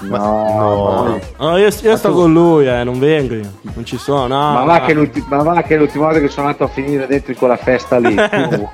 [0.00, 3.50] No, No, io, io sto con lui, eh, non vengo io.
[3.62, 4.26] Non ci sono.
[4.26, 4.86] No, ma, va no.
[4.86, 7.98] che ma va che l'ultima volta che sono andato a finire dentro in quella festa
[7.98, 8.14] lì.
[8.14, 8.68] tu-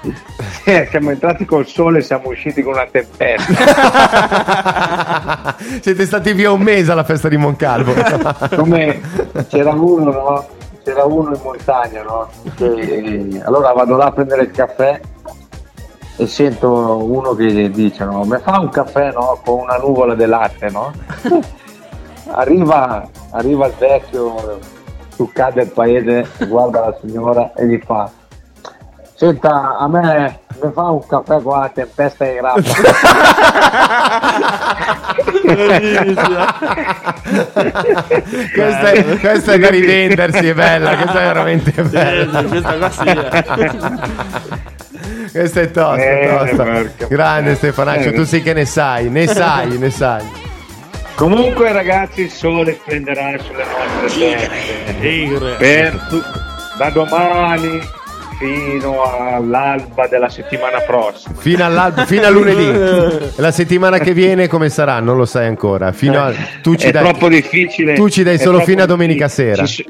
[0.64, 3.52] Eh, siamo entrati col sole e siamo usciti con una tempesta.
[5.80, 7.92] Siete stati via un mese alla festa di Moncalvo.
[8.54, 9.00] Come
[9.48, 10.46] c'era uno, no?
[10.84, 12.28] C'era uno in montagna, no?
[12.58, 15.00] E allora vado là a prendere il caffè
[16.18, 18.24] e sento uno che dice, no?
[18.24, 19.40] Mi fa un caffè, no?
[19.44, 20.92] Con una nuvola di latte, no?
[22.30, 24.58] Arriva, arriva il vecchio
[25.14, 28.10] sul cade del paese, guarda la signora e gli fa
[29.18, 32.60] Senta, a me mi fa un caffè con la tempesta di grappa.
[38.54, 42.44] questa, è, questa è da rivendersi, è bella, questa è veramente bella.
[42.44, 44.57] questa qua sì, eh.
[45.30, 46.64] Questa è tosta, Eh, tosta.
[46.64, 47.54] porca Grande.
[47.54, 48.12] Stefanaccio, Eh.
[48.12, 50.24] tu sì che ne sai, ne sai, ne sai.
[51.14, 54.20] Comunque ragazzi il sole splenderà sulle nostre
[55.00, 56.22] teste per tu-
[56.78, 57.80] da domani
[58.38, 61.34] fino all'alba della settimana prossima.
[61.36, 61.66] Fino,
[62.06, 63.30] fino a lunedì.
[63.42, 65.00] La settimana che viene come sarà?
[65.00, 65.90] Non lo sai ancora.
[65.90, 67.94] Fino a, tu ci è dai, troppo difficile.
[67.94, 69.54] tu ci dai solo fino a domenica difficile.
[69.56, 69.66] sera.
[69.66, 69.84] Ci,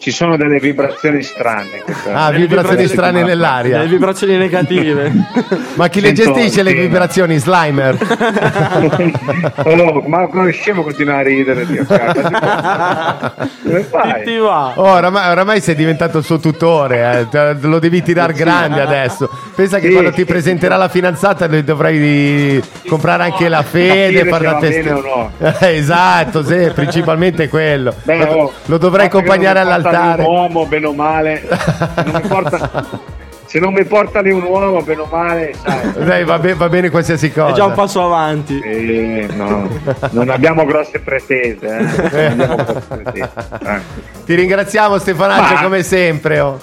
[0.00, 1.84] ci sono delle vibrazioni strane.
[2.10, 3.80] Ah, vibrazioni strane nell'aria.
[3.80, 5.12] Le vibrazioni negative.
[5.76, 7.36] Ma chi le gestisce le vibrazioni?
[7.36, 7.98] Slimer.
[9.62, 11.84] Oh, ma come scemo continuare a ridere, Dio.
[11.84, 14.24] Come fai?
[14.24, 14.72] Ti va.
[14.74, 17.56] Oh, oramai, oramai sei diventato il suo tutore, eh.
[17.60, 19.28] Lo devi tirare grande adesso.
[19.54, 24.38] Pensa che Sì, quando ti presenterà la fidanzata dovrai comprare anche la fede, Capire far
[24.40, 25.32] se da va testi- bene o no.
[25.60, 27.94] Eh, esatto, sì, principalmente quello.
[28.02, 30.22] Beh, lo, oh, lo dovrai che accompagnare non mi porta all'altare.
[30.22, 31.48] lì Un uomo, bene o male.
[31.48, 32.84] Se non mi porta,
[33.46, 36.04] se non mi porta lì un uomo, bene o male, sai.
[36.04, 37.50] Dai, va, be- va bene qualsiasi cosa.
[37.52, 38.60] È già un passo avanti.
[38.60, 39.68] Eh, no,
[40.10, 41.66] non abbiamo grosse pretese.
[41.66, 42.28] Eh.
[42.28, 43.30] Non abbiamo grosse pretese.
[43.66, 43.80] Eh.
[44.24, 46.40] Ti ringraziamo Stefanaccio Ma- come sempre.
[46.40, 46.58] oh.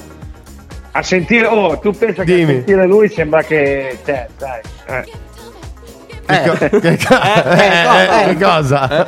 [0.94, 2.54] A sentire, oh, tu pensa che a Dimmi.
[2.54, 5.04] sentire lui sembra che, cioè, sai, eh.
[6.26, 9.08] Che co- che co- eh, che cosa?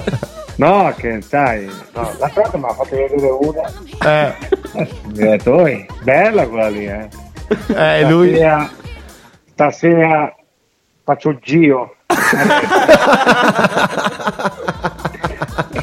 [0.60, 3.72] No, che sai, no, l'altra volta mi ha fatto vedere una.
[5.16, 7.08] Eh, "Oi, bella quella lì, eh.
[7.74, 8.34] eh, lui.
[8.34, 8.70] Stasera,
[9.54, 10.36] stasera
[11.06, 11.96] faccio il giro.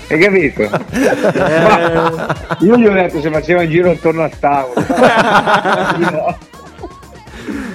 [0.08, 0.68] Hai capito?
[0.68, 4.84] Ma io gli ho detto se faceva il giro intorno al tavolo.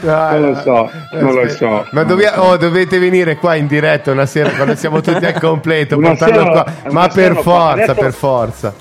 [0.02, 1.86] Non lo so, non lo so.
[1.92, 5.98] Ma dove- oh, dovete venire qua in diretta una sera quando siamo tutti al completo.
[5.98, 6.66] Una sera- qua.
[6.92, 8.74] Ma per forza, Adesso- per forza.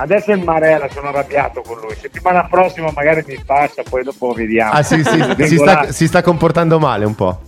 [0.00, 1.94] Adesso è in Marella, sono arrabbiato con lui.
[2.00, 4.70] Settimana prossima magari mi passa, poi dopo vediamo.
[4.72, 7.40] Ah, sì, sì, si, sta, si sta comportando male un po'.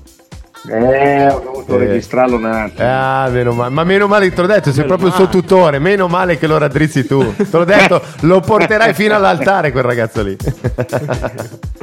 [0.69, 1.87] Eh, ho dovuto Eh.
[1.87, 2.87] registrarlo un attimo.
[2.87, 3.71] Ah, meno male.
[3.71, 5.79] Ma meno male, te l'ho detto, sei proprio il suo tutore.
[5.79, 7.35] Meno male che lo raddrizzi tu.
[7.35, 10.37] Te l'ho detto, lo porterai fino all'altare quel ragazzo lì.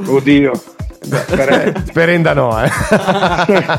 [0.06, 0.52] Oddio.
[1.00, 2.70] Sperenda no, eh.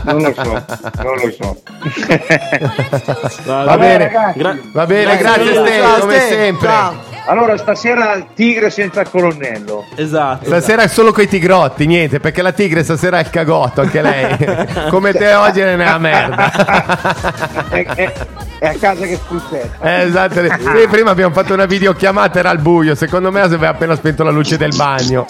[0.03, 0.65] non lo so,
[1.03, 1.61] non lo so.
[3.45, 4.37] Va Vabbè, bene, ragazzi.
[4.39, 6.67] Gra- va bene, grazie Ciao, Ste, ciao, come sempre.
[6.67, 7.07] Ciao.
[7.29, 9.85] Allora, stasera tigre senza colonnello.
[9.95, 10.45] Esatto.
[10.45, 14.35] Stasera solo coi tigrotti, niente, perché la tigre stasera è il cagotto, anche lei.
[14.89, 17.69] Come te oggi è nella merda.
[17.69, 18.13] è, è-
[18.57, 19.85] è a casa che spruzzetta.
[19.87, 20.41] Eh, esatto.
[20.41, 22.95] Sì, prima abbiamo fatto una videochiamata, era al buio.
[22.95, 25.25] Secondo me aveva appena spento la luce del bagno.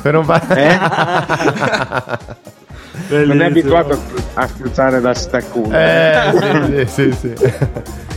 [0.00, 0.78] Per non fare...
[3.08, 5.76] Non è abituato a spru- a spruzzare da staccuno.
[5.76, 7.52] Eh, sì, sì, sì.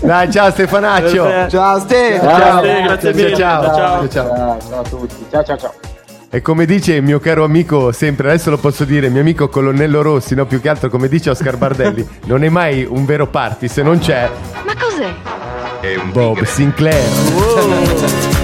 [0.02, 1.50] Dai, ciao Stefanaccio.
[1.50, 2.20] Ciao Ste.
[2.22, 3.36] Ciao, Ciao, grazie mille.
[3.36, 4.10] Ciao, ciao, ciao.
[4.10, 5.26] ciao, ciao a tutti.
[5.30, 5.74] Ciao, ciao, ciao.
[6.30, 10.02] E come dice il mio caro amico, sempre adesso lo posso dire, mio amico Colonnello
[10.02, 13.68] Rossi, no più che altro come dice Oscar Bardelli, non è mai un vero party
[13.68, 14.28] se non c'è
[14.66, 15.14] Ma cos'è?
[15.80, 17.04] È un Bob Sinclair.
[17.04, 18.43] From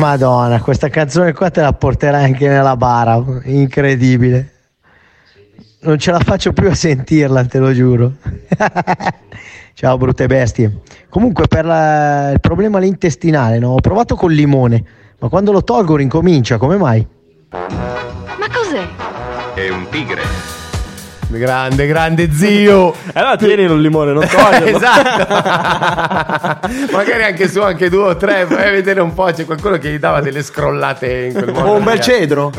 [0.00, 3.22] Madonna, questa canzone qua te la porterai anche nella bara.
[3.44, 4.52] Incredibile.
[5.82, 8.14] Non ce la faccio più a sentirla, te lo giuro.
[9.74, 10.80] Ciao, brutte bestie.
[11.10, 13.72] Comunque, per la- il problema all'intestinale, no?
[13.72, 14.82] Ho provato col limone,
[15.18, 16.56] ma quando lo tolgo rincomincia.
[16.56, 17.06] Come mai?
[17.50, 18.86] Ma cos'è?
[19.54, 20.59] È un tigre.
[21.38, 22.94] Grande, grande zio.
[23.12, 24.76] E allora tienilo il limone, non toglierlo.
[24.76, 26.68] esatto.
[26.92, 29.24] Magari anche su, anche due o tre, vai a vedere un po'.
[29.24, 31.68] C'è qualcuno che gli dava delle scrollate in quel modo.
[31.68, 32.10] O un bel ragazzi.
[32.10, 32.52] cedro.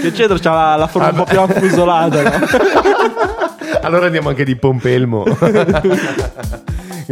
[0.00, 2.22] Che cedro c'ha la, la forma un po' più affusolata.
[2.22, 2.46] no?
[3.82, 5.24] Allora andiamo anche di Pompelmo.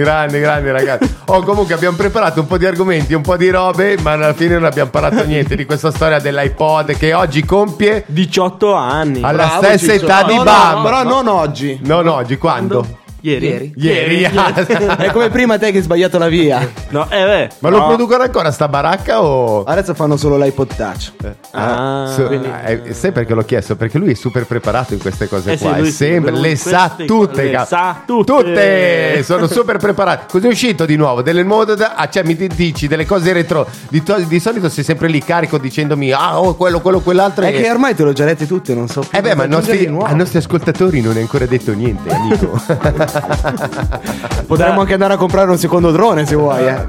[0.03, 1.17] Grande, grande ragazzi.
[1.27, 4.55] Oh, comunque abbiamo preparato un po' di argomenti, un po' di robe, ma alla fine
[4.55, 9.23] non abbiamo parlato niente di questa storia dell'iPod che oggi compie 18 anni.
[9.23, 10.05] alla Bravo, stessa Ciccio.
[10.05, 10.83] età di No, no, Bam.
[10.85, 11.81] Però non oggi.
[11.83, 12.87] Non oggi, quando?
[13.21, 13.73] Ieri?
[13.77, 14.23] Ieri.
[14.97, 16.67] È come prima te che hai sbagliato la via.
[16.91, 17.49] No, eh beh.
[17.59, 17.87] Ma lo no.
[17.89, 19.65] producono ancora sta baracca o...
[19.65, 21.13] Adesso fanno solo l'iPod Touch.
[21.51, 23.75] Ah, Su- quindi- eh, sai perché l'ho chiesto?
[23.77, 25.75] Perché lui è super preparato in queste cose Eh sì, qua.
[25.77, 27.43] è lui sì, sempre, le queste sa tutte.
[27.43, 28.33] le cap- sa tutte.
[28.33, 29.23] Tutte!
[29.25, 30.27] Sono super preparato.
[30.31, 31.21] Cos'è uscito di nuovo?
[31.23, 31.75] Delle nuove.
[31.75, 33.67] da- Ah, cioè, mi di- dici delle cose retro.
[33.89, 37.45] Di, to- di solito sei sempre lì carico dicendomi: Ah, oh, quello, quello, quell'altro.
[37.45, 39.19] È e- che ormai te l'ho già lette tutte, non so più.
[39.19, 40.05] Eh beh, ma ai cosa aggiungere nostri, di nuovo.
[40.07, 42.61] ai nostri ascoltatori non è ancora detto niente, amico.
[44.47, 46.87] Potremmo anche andare a comprare un secondo drone se vuoi, eh.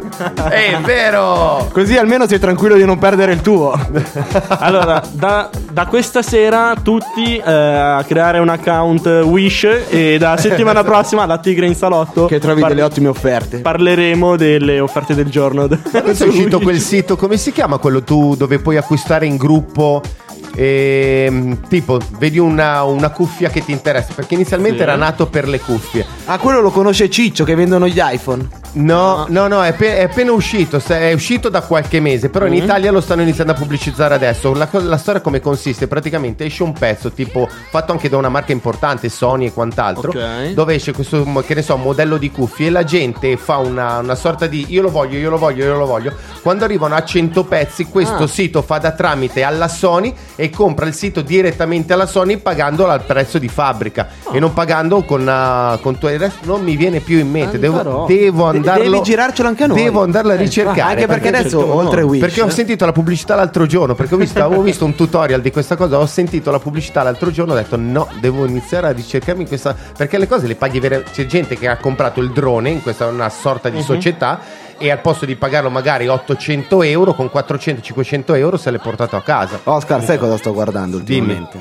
[0.50, 1.68] è vero!
[1.72, 3.78] Così almeno sei tranquillo di non perdere il tuo.
[4.62, 10.84] Allora, da, da questa sera tutti eh, a creare un account Wish e da settimana
[10.84, 13.60] prossima la Tigre in salotto Che trovi par- delle ottime offerte.
[13.60, 15.64] parleremo delle offerte del giorno.
[15.64, 20.02] Adesso è uscito quel sito, come si chiama quello tu dove puoi acquistare in gruppo?
[20.56, 24.84] ehm, tipo, vedi una, una cuffia che ti interessa, perché inizialmente Sì.
[24.84, 26.06] era nato per le cuffie.
[26.32, 28.48] Ah, quello lo conosce Ciccio che vendono gli iPhone.
[28.74, 32.54] No, no, no, è, pe- è appena uscito, è uscito da qualche mese, però in
[32.54, 32.64] Mm.
[32.64, 34.54] Italia lo stanno iniziando a pubblicizzare adesso.
[34.54, 35.88] La, co- la storia come consiste?
[35.88, 40.54] Praticamente esce un pezzo, tipo fatto anche da una marca importante, Sony e quant'altro, Ok.
[40.54, 43.98] dove esce questo, mo- che ne so, modello di cuffie e la gente fa una,
[43.98, 46.14] una sorta di io lo voglio, io lo voglio, io lo voglio.
[46.44, 48.28] Quando arrivano a 100 pezzi, questo Ah.
[48.28, 53.02] sito fa da tramite alla Sony e compra il sito direttamente alla Sony pagandolo al
[53.04, 54.30] prezzo di fabbrica Ah.
[54.36, 57.78] e non pagando con, uh, con tu- adesso non mi viene più in mente, devo,
[57.78, 58.06] però.
[58.06, 59.84] devo De- andarlo devi girarcelo anche a noi.
[59.84, 60.82] Devo andarla a Eh, ricercare.
[60.82, 63.96] anche perché adesso, certo, oltre Wish- Perché ho sentito la pubblicità l'altro giorno.
[63.96, 65.98] Perché ho visto, avevo visto un tutorial di questa cosa.
[66.00, 67.54] Ho sentito la pubblicità l'altro giorno.
[67.54, 69.76] Ho detto no, devo iniziare a ricercarmi questa.
[69.98, 71.04] Perché le cose le paghi vere.
[71.12, 73.84] C'è gente che ha comprato il drone in questa una sorta di Mhm.
[73.84, 74.40] società.
[74.82, 79.22] E al posto di pagarlo magari 800 euro, con 400-500 euro se l'è portato a
[79.22, 79.60] casa.
[79.66, 81.20] Oscar, sai cosa sto guardando Dimmi.
[81.34, 81.58] ultimamente?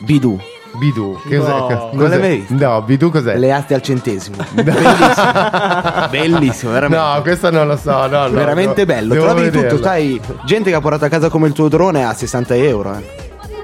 [0.00, 0.38] Bidu.
[0.78, 1.42] Bidu, che No.
[1.44, 1.74] cos'è?
[1.74, 2.08] Non Cos'è?
[2.08, 2.66] l'hai mai visto?
[2.66, 3.36] No, Bidu cos'è?
[3.36, 4.36] Le aste al centesimo.
[4.52, 6.08] Bellissimo.
[6.10, 7.04] Bellissimo, veramente.
[7.04, 7.90] No, questo non lo so.
[7.90, 8.86] No, no, veramente no.
[8.86, 9.12] bello.
[9.14, 9.70] Devo Trovi di vederla.
[9.70, 12.94] tutto, sai, gente che ha portato a casa come il tuo drone a 60 euro.
[12.94, 13.04] eh.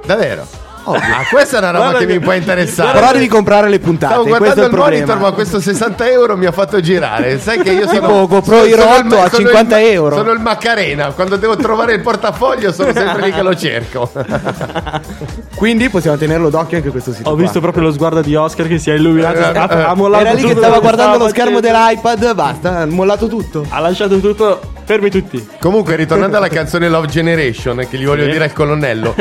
[0.04, 0.46] Davvero?
[0.94, 2.92] Ah, questa è una roba Guarda che che- mi può interessare.
[2.98, 4.12] Però devi comprare le puntate.
[4.14, 5.06] Stavo questo guardando è il il problema.
[5.06, 7.38] monitor, ma questo 60 euro mi ha fatto girare.
[7.40, 8.00] Sai che io sono.
[8.00, 10.16] Tipo, GoPro Hero il- 8 a sono il- 50 euro.
[10.16, 11.12] Sono il Macarena.
[11.12, 14.10] Quando devo trovare il portafoglio, sono sempre lì che lo cerco.
[15.56, 17.28] Quindi possiamo tenerlo d'occhio anche questo sito.
[17.30, 17.42] Ho qua.
[17.42, 19.38] visto proprio lo sguardo di Oscar che si è illuminato.
[19.38, 19.82] Ha, eh.
[19.84, 21.78] ha mollato Era lì che tutto stava quello guardando lo schermo facendo.
[21.78, 23.64] dell'iPad, basta, ha mollato tutto.
[23.68, 24.60] Ha lasciato tutto.
[24.84, 25.44] Fermi tutti.
[25.58, 28.30] Comunque, ritornando alla canzone Love Generation, che gli voglio Sì.
[28.30, 29.14] dire al colonnello,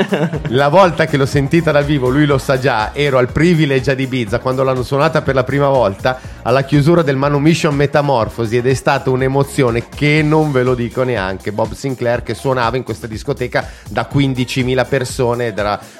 [0.49, 3.99] la volta che l'ho sentita dal vivo, lui lo sa già, ero al Privilege ad
[3.99, 8.73] Ibiza quando l'hanno suonata per la prima volta alla chiusura del Manumission Metamorfosi ed è
[8.73, 11.51] stata un'emozione che non ve lo dico neanche.
[11.51, 15.53] Bob Sinclair che suonava in questa discoteca da 15.000 persone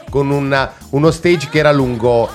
[0.09, 2.29] con una- uno stage che era lungo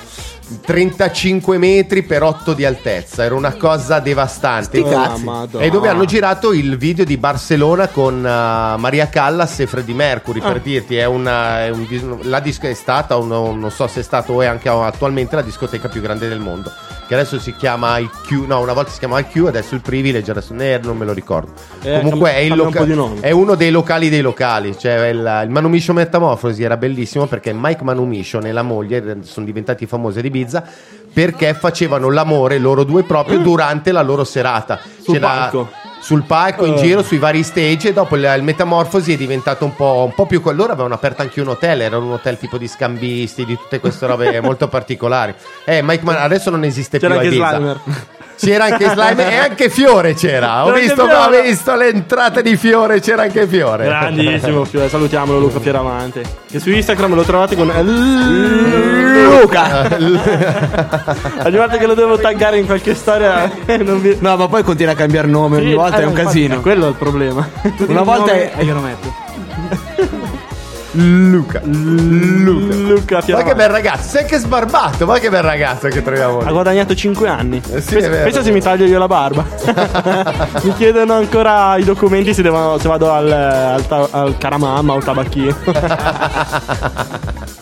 [0.61, 4.81] 35 metri per 8 di altezza, era una cosa devastante.
[4.81, 9.95] Oh, e dove hanno girato il video di Barcellona con uh, Maria Callas e Freddie
[9.95, 10.61] Mercury, per Ah.
[10.63, 14.03] dirti, è una, è un la disco è stata, o no- non so se è
[14.03, 16.71] stato o è anche attualmente la discoteca più grande del mondo,
[17.07, 20.55] che adesso si chiama IQ, no, una volta si chiamava IQ, adesso il Privilege, adesso
[20.55, 21.53] eh, non me lo ricordo.
[21.83, 23.21] Eh, Comunque è, un loca- di nome.
[23.21, 27.83] è uno dei locali dei locali, cioè il, il Manumission Metamorfosi era bellissimo perché Mike
[27.85, 30.65] Manumission e la moglie sono diventati famosi ad Ibiza
[31.13, 34.79] perché facevano l'amore loro due proprio durante la loro serata.
[35.03, 35.71] Sul C'era- palco.
[36.03, 36.77] Sul palco, in Eh.
[36.79, 40.25] giro, sui vari stage e dopo il, il Metamorfosi è diventato un po', un po'
[40.25, 40.41] più...
[40.53, 44.07] Loro avevano aperto anche un hotel, era un hotel tipo di scambisti, di tutte queste
[44.07, 45.35] robe molto particolari.
[45.67, 47.49] Eh, Mike Man- adesso non esiste C'era più a Ibiza.
[47.55, 47.81] Slimer.
[48.41, 50.65] C'era anche Slime e anche Fiore c'era.
[50.65, 51.39] Ho visto, Fiore.
[51.39, 53.85] ho visto l'entrata di Fiore, c'era anche Fiore.
[53.85, 56.23] Grandissimo Fiore, salutiamolo Luca Fieramante.
[56.51, 57.71] Che su Instagram lo trovate con
[59.43, 59.89] Luca.
[61.45, 64.17] Ogni volta che lo devo taggare in qualche storia eh, non vi...
[64.21, 66.61] No, ma poi continua a cambiare nome ogni volta, eh, è un infatti, casino.
[66.63, 67.47] Quello è il problema.
[67.89, 69.20] Una volta è- E glielo metto.
[71.01, 71.61] Luca.
[71.65, 72.75] Luca.
[72.75, 76.51] Luca Ma che bel ragazzo, sei anche sbarbato, ma che bel ragazzo che troviamo Ha
[76.51, 77.61] guadagnato 5 anni.
[77.73, 79.45] Eh sì, pensa, pensa se mi taglio io la barba.
[80.63, 84.97] mi chiedono ancora i documenti se, devono- se vado al, al, ta- al caramamma o
[84.97, 85.57] al tabacchino.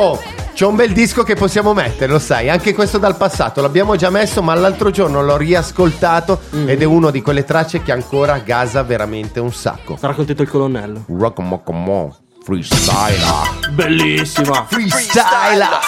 [0.00, 0.16] Oh,
[0.54, 4.10] c'è un bel disco che possiamo mettere, lo sai, anche questo dal passato, l'abbiamo già
[4.10, 6.68] messo, ma l'altro giorno l'ho riascoltato Mm.
[6.68, 9.96] ed è uno di quelle tracce che ancora gasa veramente un sacco.
[9.96, 11.04] Sarà contento il colonnello.
[11.08, 12.16] Rock mo mo
[12.48, 13.44] freestyler.
[13.76, 14.66] Bellissima.
[14.70, 15.82] Freestyler.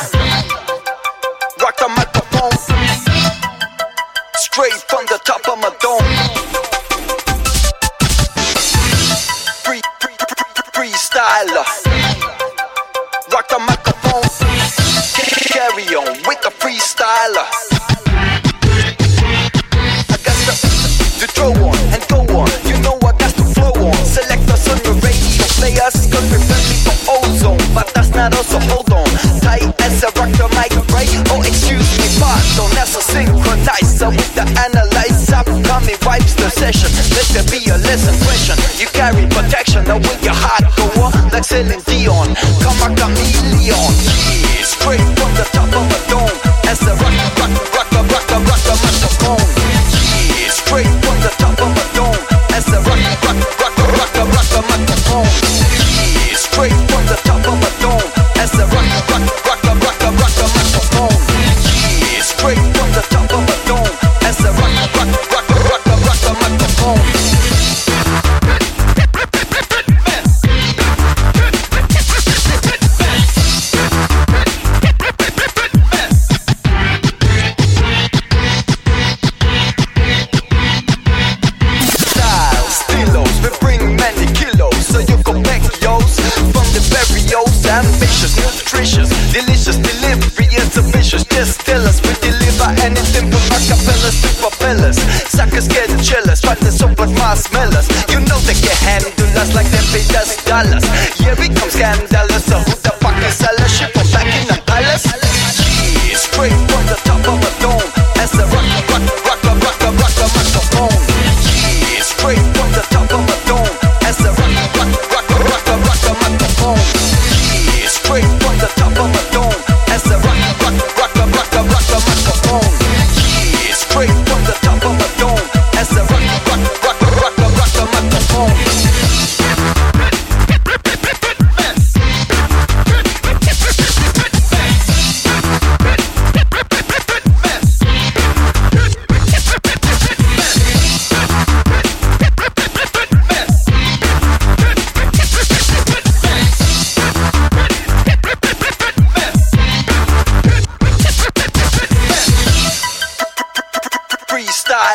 [1.63, 2.53] Rock the microphone.
[4.35, 6.05] Straight from the top of my dome.
[9.65, 11.65] Free, free, free, freestyler.
[13.33, 14.29] Rock the microphone.
[15.49, 17.80] Carry on with the freestyler.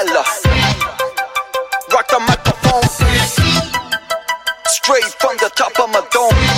[0.05, 0.25] Freestyler.
[1.91, 2.83] Rock the microphone.
[4.67, 6.54] Straight from the top of my dome.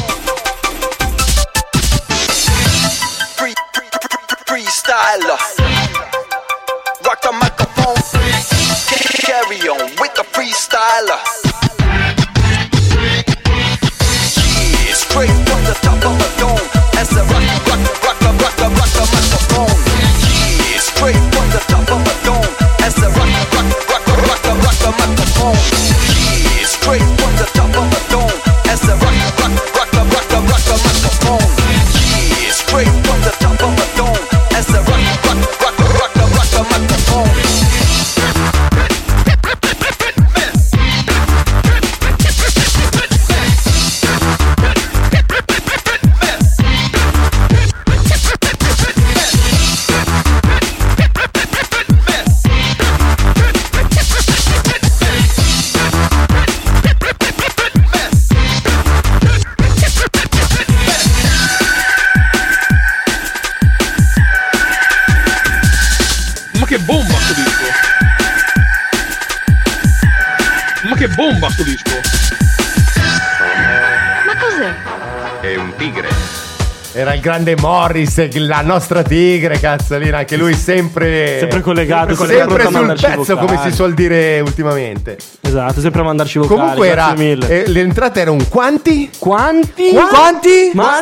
[77.37, 82.95] Grande Morris, la nostra tigre, cazzolina, anche lui sempre Sempre collegato, sempre, sempre pronto a
[82.97, 83.47] sul pezzo, vocali.
[83.57, 85.17] come si suol dire ultimamente.
[85.41, 86.59] Esatto, sempre a mandarci vocali.
[86.59, 87.63] Comunque era grazie mille.
[87.63, 89.09] eh, le entrate erano quanti?
[89.19, 89.89] Quanti?
[89.91, 89.91] Quanti?
[89.93, 90.71] Ma- Quanti?
[90.73, 91.01] ma-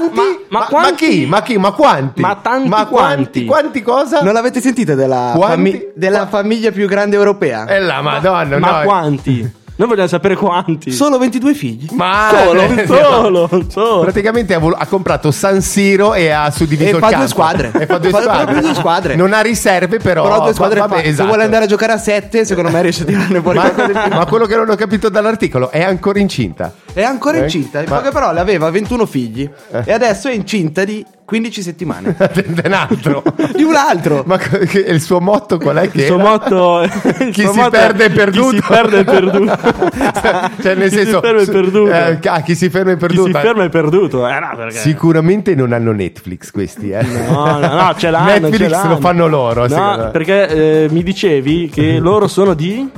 [0.49, 1.05] ma ma quanti?
[1.09, 1.25] chi?
[1.25, 1.57] Ma chi?
[1.57, 2.19] Ma quanti?
[2.21, 3.45] Ma tanti ma quanti?
[3.45, 4.19] Quanti cosa?
[4.21, 5.55] Non l'avete sentita della, Quanti?
[5.71, 7.65] fami- della famiglia più grande europea?
[7.67, 8.83] Eh la madonna, Ma no.
[8.83, 9.51] quanti?
[9.77, 10.89] Noi vogliamo sapere quanti.
[10.91, 11.87] Solo 22 figli.
[11.91, 14.01] Ma Solo, solo, solo.
[14.01, 17.17] Praticamente ha, vol- ha comprato San Siro e ha suddiviso E il fa campo.
[17.17, 17.71] due squadre.
[17.77, 18.59] E fa due squadre.
[18.61, 19.15] due squadre.
[19.15, 20.23] Non ha riserve però.
[20.23, 21.07] Però due squadre va- vabbè, fa.
[21.07, 21.21] esatto.
[21.23, 24.25] Se vuole andare a giocare a 7, secondo me riesce a tirarne fuori Ma, ma
[24.25, 26.71] quello che non ho capito dall'articolo è ancora incinta.
[26.95, 27.41] È ancora Eh?
[27.43, 29.49] incinta, Ma- perché però aveva 21 figli
[29.83, 32.15] e adesso è incinta di 15 settimane.
[32.33, 33.21] di un altro.
[33.53, 34.23] di un altro.
[34.25, 34.39] Ma
[34.87, 36.23] il suo motto qual è che Il suo era?
[36.29, 36.81] motto
[37.19, 38.49] il Chi suo si motto è perde è perduto.
[38.51, 39.57] Chi si perde è perduto.
[40.61, 41.91] cioè nel Chi senso si ferma è su- perduto.
[41.91, 43.25] eh, ah, chi si ferma è Chi perduto.
[43.25, 44.27] si ferma è perduto.
[44.29, 44.77] Eh, no, perché...
[44.77, 47.03] Sicuramente non hanno Netflix questi, eh.
[47.03, 48.29] No, no, no, ce l'hanno.
[48.31, 48.89] Netflix ce l'hanno.
[48.93, 50.47] lo fanno loro, No, perché
[50.83, 52.89] eh, mi dicevi che loro sono di.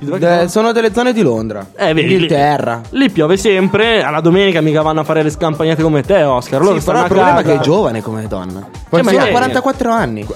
[0.00, 0.72] Eh, sono?
[0.72, 1.66] delle zone di Londra.
[1.76, 2.80] Eh, vedi, Inghilterra.
[2.90, 4.02] Lì, lì piove sempre.
[4.02, 6.60] Alla domenica mica vanno a fare le scampagnate come te, Oscar.
[6.62, 8.66] Loro Sì, però il problema è che è giovane come donna.
[8.88, 9.32] Quanti Cioè, ma ha anni?
[9.32, 10.26] 44 anni.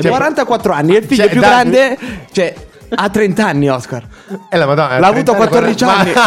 [0.00, 1.98] Cioè, 44 anni, e il figlio cioè, più dai- grande,
[2.32, 2.54] cioè,
[2.94, 4.02] ha 30 anni, Oscar.
[4.48, 6.12] Eh, la Madonna, L'ha avuto a 14 Ma- anni.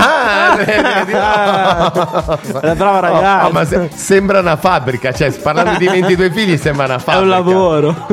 [0.45, 2.59] Ah, vedi, no.
[2.59, 3.47] È una brava Oh, ragazza.
[3.47, 7.21] oh, ma se- sembra una fabbrica, cioè parlando di 22 figli sembra una È fabbrica.
[7.21, 8.07] un lavoro.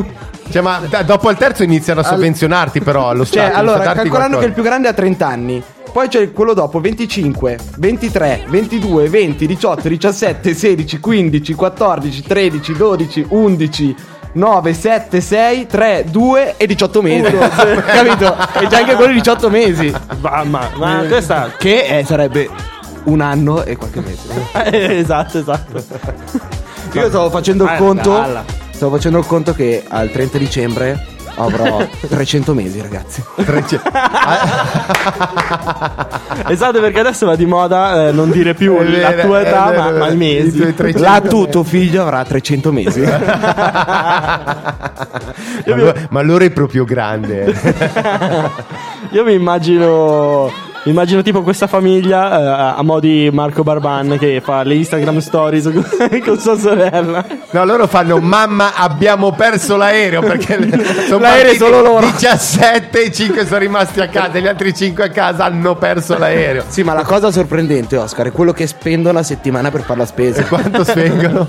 [0.51, 3.59] Cioè, ma da- dopo il terzo iniziano a sovvenzionarti però allo Cioè, Stato.
[3.59, 5.63] allora, darti calcolando che il più grande ha 30 anni.
[5.93, 13.27] Poi c'è quello dopo 25, 23, 22, 20, 18, 17, 16, 15, 14, 13, 12,
[13.29, 13.95] 11,
[14.35, 17.33] 9, 7, 6, 3, 2 e 18 mesi.
[17.37, 18.37] Capito?
[18.61, 19.93] E già anche quello 18 mesi.
[20.21, 21.51] Ma, ma, ma questa.
[21.59, 22.49] Che eh, sarebbe
[23.05, 24.29] un anno e qualche mese.
[24.71, 25.83] Eh, esatto, esatto.
[26.93, 28.13] Io stavo facendo il Eh, conto.
[28.13, 28.45] dalla.
[28.81, 33.23] Stavo facendo il conto che al 30 dicembre avrò 300 mesi, ragazzi.
[36.49, 39.91] Esatto, perché adesso va di moda eh, non dire più È la tua età, ma,
[39.91, 40.15] ma i vero.
[40.17, 40.57] mesi.
[40.57, 43.01] I tuoi 300 Là tu, tuo figlio avrà 300 mesi.
[45.67, 47.55] Ma, lo- ma loro è proprio grande.
[49.11, 50.51] Io mi immagino.
[50.85, 55.65] Immagino tipo questa famiglia eh, a mo' di Marco Barban che fa le Instagram stories
[55.65, 55.85] con,
[56.25, 57.23] con sua sorella.
[57.51, 60.55] No, loro fanno mamma abbiamo perso l'aereo perché
[61.07, 62.07] sono L'aereo partiti solo loro.
[62.07, 66.17] 17 e 5 sono rimasti a casa e gli altri 5 a casa hanno perso
[66.17, 66.65] l'aereo.
[66.69, 70.07] sì, ma la cosa sorprendente, Oscar, è quello che spendono a settimana per fare la
[70.07, 70.41] spesa.
[70.41, 71.47] E quanto spengono?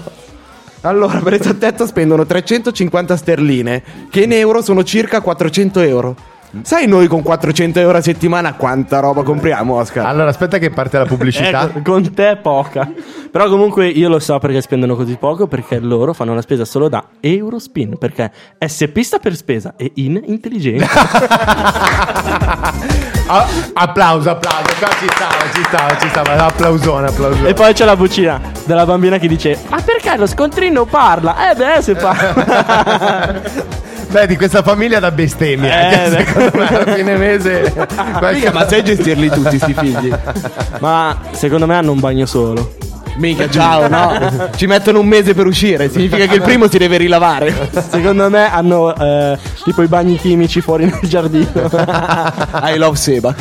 [0.82, 6.15] Allora, per esattezza spendono 350 sterline, che in euro sono circa 400 euro.
[6.64, 10.06] Sai noi con 400 euro a settimana quanta roba compriamo, Oscar?
[10.06, 11.64] Allora aspetta che parte la pubblicità.
[11.64, 12.91] Ecco, con te poca.
[13.32, 16.89] Però comunque io lo so perché spendono così poco, perché loro fanno la spesa solo
[16.89, 18.30] da Eurospin, perché
[18.60, 20.89] SP sta per spesa e in intelligenza.
[23.34, 24.74] Ah, applauso, applauso.
[24.78, 26.45] Qua ci stava, ci stava, ci stava.
[26.47, 27.47] Applausone, applausone.
[27.47, 31.49] e poi c'è la vocina della bambina che dice: Ma perché lo scontrino parla?
[31.49, 33.41] Eh beh, se parla.
[34.12, 35.89] Beh, di questa famiglia da bestemmia.
[35.89, 37.74] Eh, che secondo me alla fine mese.
[38.34, 40.14] Mica, ma sai gestirli tutti sti figli?
[40.80, 42.76] Ma secondo me hanno un bagno solo.
[43.16, 44.49] Mica, ciao, no?
[44.55, 47.70] Ci mettono un mese per uscire, significa che il primo si deve rilavare.
[47.89, 51.47] Secondo me hanno eh, tipo i bagni chimici fuori nel giardino.
[52.64, 53.34] I love Seba.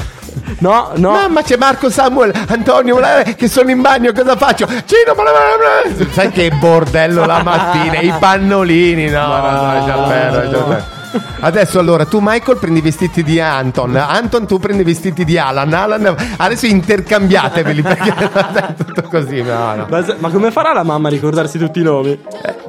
[0.59, 1.11] No, no.
[1.11, 4.67] Mamma c'è Marco Samuel, Antonio eh, che sono in bagno, cosa faccio?
[4.67, 6.07] Cino, bla, bla, bla.
[6.13, 10.99] sai che bordello la mattina, i pannolini, no, no, no, perdere, lascia perdere.
[11.41, 15.37] Adesso allora tu Michael prendi i vestiti di Anton, Anton tu prendi i vestiti di
[15.39, 19.87] Alan, Alan adesso intercambiateveli perché è tutto così, no, no.
[19.89, 22.19] Ma, ma come farà la mamma a ricordarsi tutti i nomi?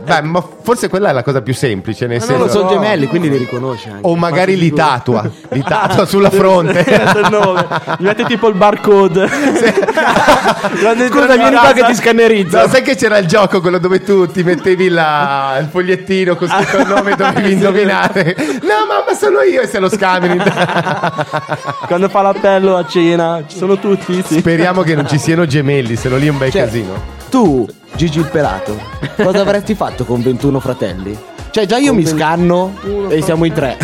[0.04, 2.70] Beh, ma forse quella è la cosa più semplice, nel Ma senso non lo sono
[2.70, 4.08] gemelli, quindi li riconosce anche.
[4.08, 6.84] o magari li tatua, li tatua sulla fronte.
[7.98, 9.28] Gli mette tipo il barcode.
[9.28, 12.62] Scusa, vieni qua che ti scannerizza.
[12.64, 16.48] No, sai che c'era il gioco quello dove tu ti mettevi la- il fogliettino con
[16.48, 18.36] scritto il nome e dovevi indovinare.
[18.62, 20.44] No, mamma, sono io e se lo scambiano.
[21.88, 24.22] Quando fa l'appello a cena, ci sono tutti.
[24.26, 24.40] Sì.
[24.40, 27.20] Speriamo che non ci siano gemelli, se no lì è un bel Cioè, casino.
[27.32, 27.66] Tu,
[27.96, 28.78] Gigi il pelato,
[29.16, 31.18] cosa avresti fatto con 21 fratelli?
[31.50, 32.74] Cioè, già io mi scanno
[33.08, 33.78] e siamo in tre.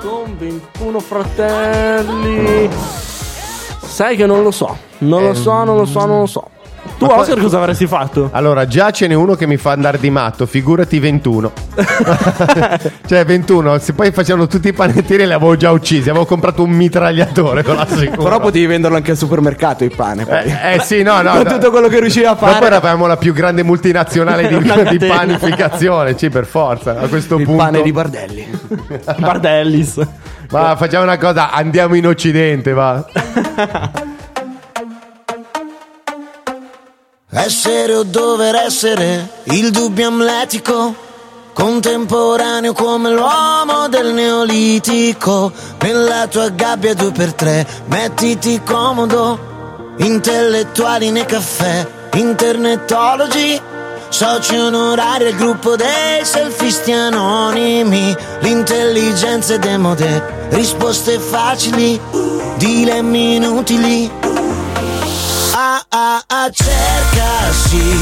[0.00, 2.68] Con 21 fratelli.
[3.80, 4.76] Sai che non lo so.
[4.98, 6.48] Non lo so, non lo so, non lo so.
[6.98, 8.28] Tu, Oscar, cosa avresti fatto?
[8.32, 11.52] Allora, già ce n'è uno che mi fa andare di matto, figurati 21.
[13.06, 16.08] cioè, 21, se poi facevano tutti i panettini li avevo già uccisi.
[16.08, 18.22] Avevo comprato un mitragliatore, ve lo assicuro.
[18.22, 20.24] Però potevi venderlo anche al supermercato il pane.
[20.24, 20.44] poi.
[20.44, 21.32] Eh, eh, sì, no, no.
[21.34, 21.52] Con no.
[21.52, 22.66] tutto quello che riusciva a Ma poi fare.
[22.66, 24.58] eravamo la più grande multinazionale di,
[24.96, 26.98] di panificazione, sì, per forza.
[27.00, 27.62] A questo Il punto.
[27.62, 28.46] pane di Bardelli.
[29.18, 30.00] Bardellis.
[30.50, 33.04] Ma facciamo una cosa, andiamo in Occidente, va.
[37.36, 40.94] Essere o dover essere il dubbio amletico,
[41.52, 45.50] contemporaneo come l'uomo del neolitico.
[45.80, 53.60] Nella tua gabbia due per tre, mettiti comodo, intellettuali nei caffè, internetologi.
[54.10, 62.00] Soci onorari al gruppo dei selfisti anonimi, l'intelligenza è demode, risposte facili,
[62.58, 64.23] dilemmi inutili.
[65.66, 67.98] Ah ah ah cerca sì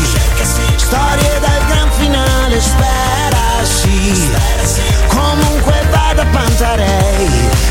[0.78, 4.28] Storie dal gran finale spera sì
[5.06, 7.28] Comunque vada Pantarei.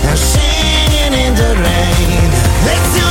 [0.07, 2.31] And singing in the rain
[2.63, 3.10] Lezioni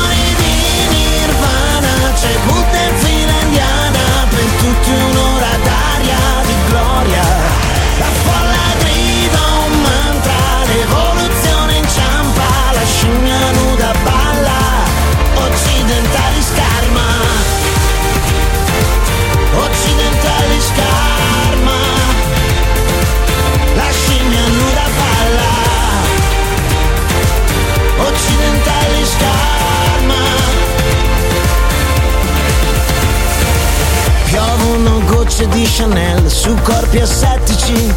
[35.40, 37.92] Gocce di Chanel su corpi assettici.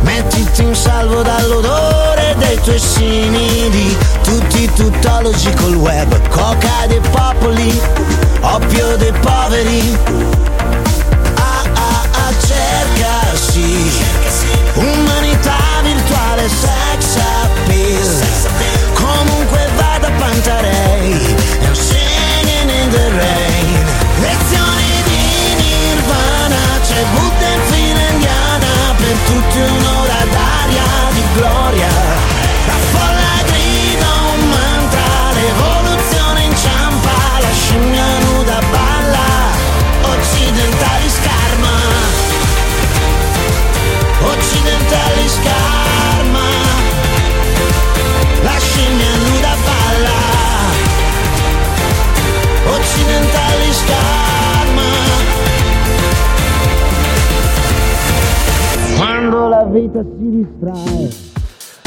[0.00, 3.96] Mettiti in salvo dall'odore dei tuoi simili.
[4.22, 7.80] Tutti tuttologi col web Coca dei popoli
[8.40, 9.98] Oppio dei poveri.
[11.36, 13.90] Ah ah ah cerca sì.
[14.74, 18.26] Umanità virtuale sex appeal.
[18.94, 21.36] Comunque vada Pantarei
[21.66, 23.51] And singing in the rain
[29.32, 31.91] tutti un'ora d'aria di gloria
[59.72, 61.30] vita si distrae.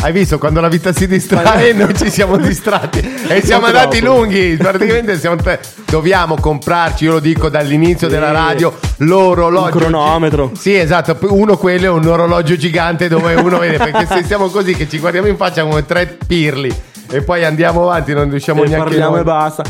[0.01, 4.55] Hai visto quando la vita si distrae noi ci siamo distratti e siamo andati lunghi
[4.55, 5.57] praticamente siamo te-
[5.89, 10.51] dobbiamo comprarci io lo dico dall'inizio della radio l'orologio Un cronometro.
[10.55, 14.75] sì esatto uno quello è un orologio gigante dove uno vede perché se siamo così
[14.75, 16.71] che ci guardiamo in faccia come tre pirli
[17.09, 19.21] e poi andiamo avanti non riusciamo E neanche parliamo noi.
[19.21, 19.63] e basta.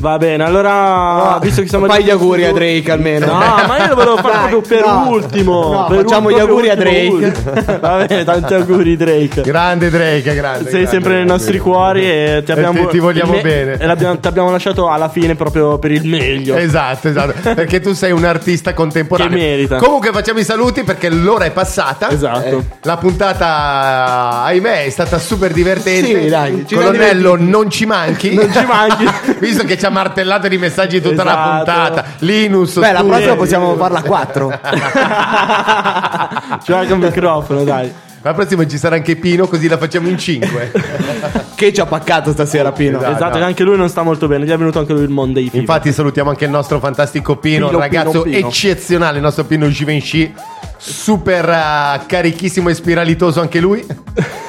[0.00, 3.26] Va bene, allora, visto che siamo Fai gli auguri a Drake almeno.
[3.26, 3.32] No,
[3.66, 5.08] ma io lo volevo fare Dai, proprio per no.
[5.08, 5.72] ultimo.
[5.72, 7.32] No, per facciamo un- gli auguri a Drake.
[7.80, 9.40] Va bene, tanti auguri Drake.
[9.40, 11.32] grande Drake grande Sei grande, sempre nei grande.
[11.32, 13.76] nostri cuori e ti E abbiamo ti- ti vogliamo il bene.
[13.78, 16.54] E l'abbiamo- ti abbiamo lasciato alla fine proprio per il meglio.
[16.54, 19.36] Esatto, esatto, perché tu sei un artista contemporaneo.
[19.36, 19.76] Che merita.
[19.78, 22.08] Comunque facciamo i saluti perché l'ora è passata.
[22.10, 22.62] Esatto.
[22.82, 26.22] La puntata, ahimè, è stata super divertente.
[26.22, 28.34] Sì, dai, Colonnello, non ci manchi.
[28.34, 29.06] Non ci manchi.
[29.40, 31.56] Visto che ci ha martellato di messaggi tutta la Esatto.
[31.56, 32.04] puntata.
[32.20, 34.60] Linus, Beh, la prossima possiamo farla a 4.
[36.64, 37.92] C'è anche un microfono, dai.
[38.22, 40.72] La prossima ci sarà anche Pino, così la facciamo in 5.
[41.54, 42.98] che ci ha paccato stasera, Pino.
[42.98, 43.14] Esatto.
[43.14, 44.44] Esatto, che anche lui non sta molto bene.
[44.44, 45.60] Gli è venuto anche lui il Monday Fever.
[45.60, 48.48] Infatti salutiamo anche il nostro fantastico Pino, Pino, un ragazzo Pino, Pino.
[48.48, 50.34] eccezionale, il nostro Pino Givenchy,
[50.76, 53.86] super eh, carichissimo e spiralitoso anche lui.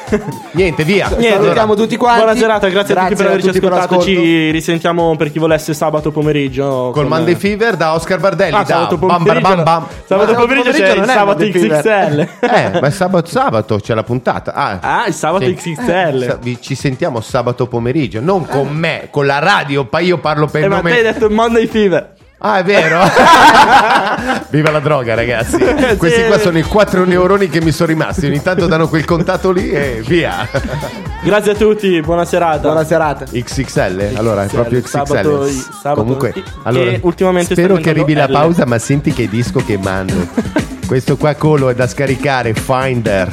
[0.51, 1.07] Niente, via.
[1.09, 2.21] Niente, Salutiamo tutti quanti.
[2.23, 3.95] Buona serata, grazie, a tutti per averci tutti per ascoltato.
[3.97, 4.21] l'ascolto.
[4.21, 6.65] Ci risentiamo per chi volesse sabato pomeriggio.
[6.91, 8.55] Col con- Monday Fever da Oscar Bardelli.
[8.55, 9.47] Ah, da sabato bam, bam, pomeriggio.
[9.55, 9.85] bam, bam.
[10.05, 11.43] Sabato pomeriggio c'è non il è sabato.
[11.45, 12.27] XXL.
[12.49, 14.53] Eh, ma è sabato, sabato c'è la puntata.
[14.53, 15.53] Ah, Ah, il sabato Sì.
[15.53, 16.39] XXL.
[16.41, 19.85] Vi- ci sentiamo sabato pomeriggio, non con me, con la radio.
[19.85, 20.89] Poi io parlo per Eh, il ma nome.
[20.91, 22.13] te hai detto Monday Fever.
[22.41, 23.01] Ah, è vero.
[24.49, 25.57] Viva la droga, ragazzi.
[25.97, 28.25] Questi qua sono i 4 neuroni che mi sono rimasti.
[28.27, 30.47] Ogni tanto danno quel contatto lì e via.
[31.21, 32.59] Grazie a tutti, buona serata.
[32.59, 33.25] Buona serata.
[33.25, 34.89] XXL, allora è proprio XXL.
[34.89, 38.31] sabato- sabato- Comunque, e allora, ultimamente spero che arrivi la L.
[38.31, 40.27] pausa, ma senti che disco che mando.
[40.87, 43.31] Questo qua colo è da scaricare, Finder.